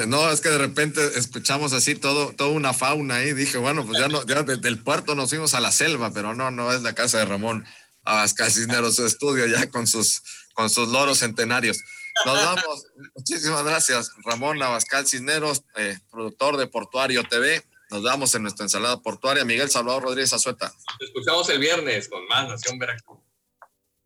No, 0.08 0.30
es 0.30 0.40
que 0.40 0.50
de 0.50 0.58
repente 0.58 1.00
escuchamos 1.16 1.72
así 1.72 1.94
todo, 1.94 2.32
toda 2.34 2.50
una 2.50 2.74
fauna 2.74 3.16
ahí, 3.16 3.32
dije, 3.32 3.58
bueno, 3.58 3.86
pues 3.86 3.98
ya, 3.98 4.08
no, 4.08 4.26
ya 4.26 4.42
desde 4.42 4.68
el 4.68 4.82
puerto 4.82 5.14
nos 5.14 5.30
fuimos 5.30 5.54
a 5.54 5.60
la 5.60 5.72
selva, 5.72 6.12
pero 6.12 6.34
no, 6.34 6.50
no 6.50 6.72
es 6.72 6.82
la 6.82 6.94
casa 6.94 7.18
de 7.18 7.24
Ramón 7.24 7.64
Abascal 8.04 8.50
Cisneros, 8.50 8.96
su 8.96 9.06
estudio 9.06 9.46
ya 9.46 9.70
con 9.70 9.86
sus, 9.86 10.22
con 10.54 10.68
sus 10.68 10.88
loros 10.88 11.18
centenarios. 11.18 11.78
Nos 12.26 12.36
vamos. 12.36 12.86
Muchísimas 13.14 13.64
gracias, 13.64 14.10
Ramón 14.24 14.62
Abascal 14.62 15.06
Cisneros, 15.06 15.62
eh, 15.76 15.98
productor 16.10 16.56
de 16.56 16.66
Portuario 16.66 17.24
TV. 17.24 17.64
Nos 17.90 18.05
damos 18.05 18.35
en 18.35 18.42
nuestra 18.42 18.64
ensalada 18.64 19.00
portuaria. 19.00 19.44
Miguel 19.44 19.70
Salvador 19.70 20.05
Rodríguez 20.05 20.33
Azueta. 20.33 20.66
Nos 20.68 21.09
escuchamos 21.09 21.48
el 21.48 21.59
viernes 21.59 22.09
con 22.09 22.26
más 22.29 22.48
Nación 22.48 22.79
Veracruz. 22.79 23.18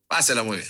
Pásela 0.09 0.42
muy 0.42 0.59
bien. 0.59 0.68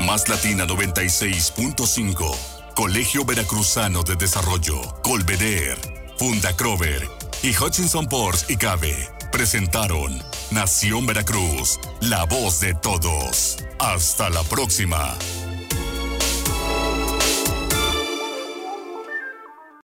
Más 0.00 0.28
Latina 0.28 0.66
96.5. 0.66 2.74
Colegio 2.74 3.24
Veracruzano 3.24 4.02
de 4.02 4.16
Desarrollo. 4.16 4.80
Colveder. 5.02 5.78
Funda 6.18 6.54
Crover. 6.56 7.08
Y 7.42 7.54
Hutchinson 7.56 8.06
Ports 8.06 8.46
y 8.48 8.56
Cabe. 8.56 8.96
Presentaron 9.30 10.22
Nación 10.50 11.06
Veracruz. 11.06 11.78
La 12.00 12.24
voz 12.24 12.60
de 12.60 12.74
todos. 12.74 13.58
Hasta 13.78 14.30
la 14.30 14.42
próxima. 14.44 15.16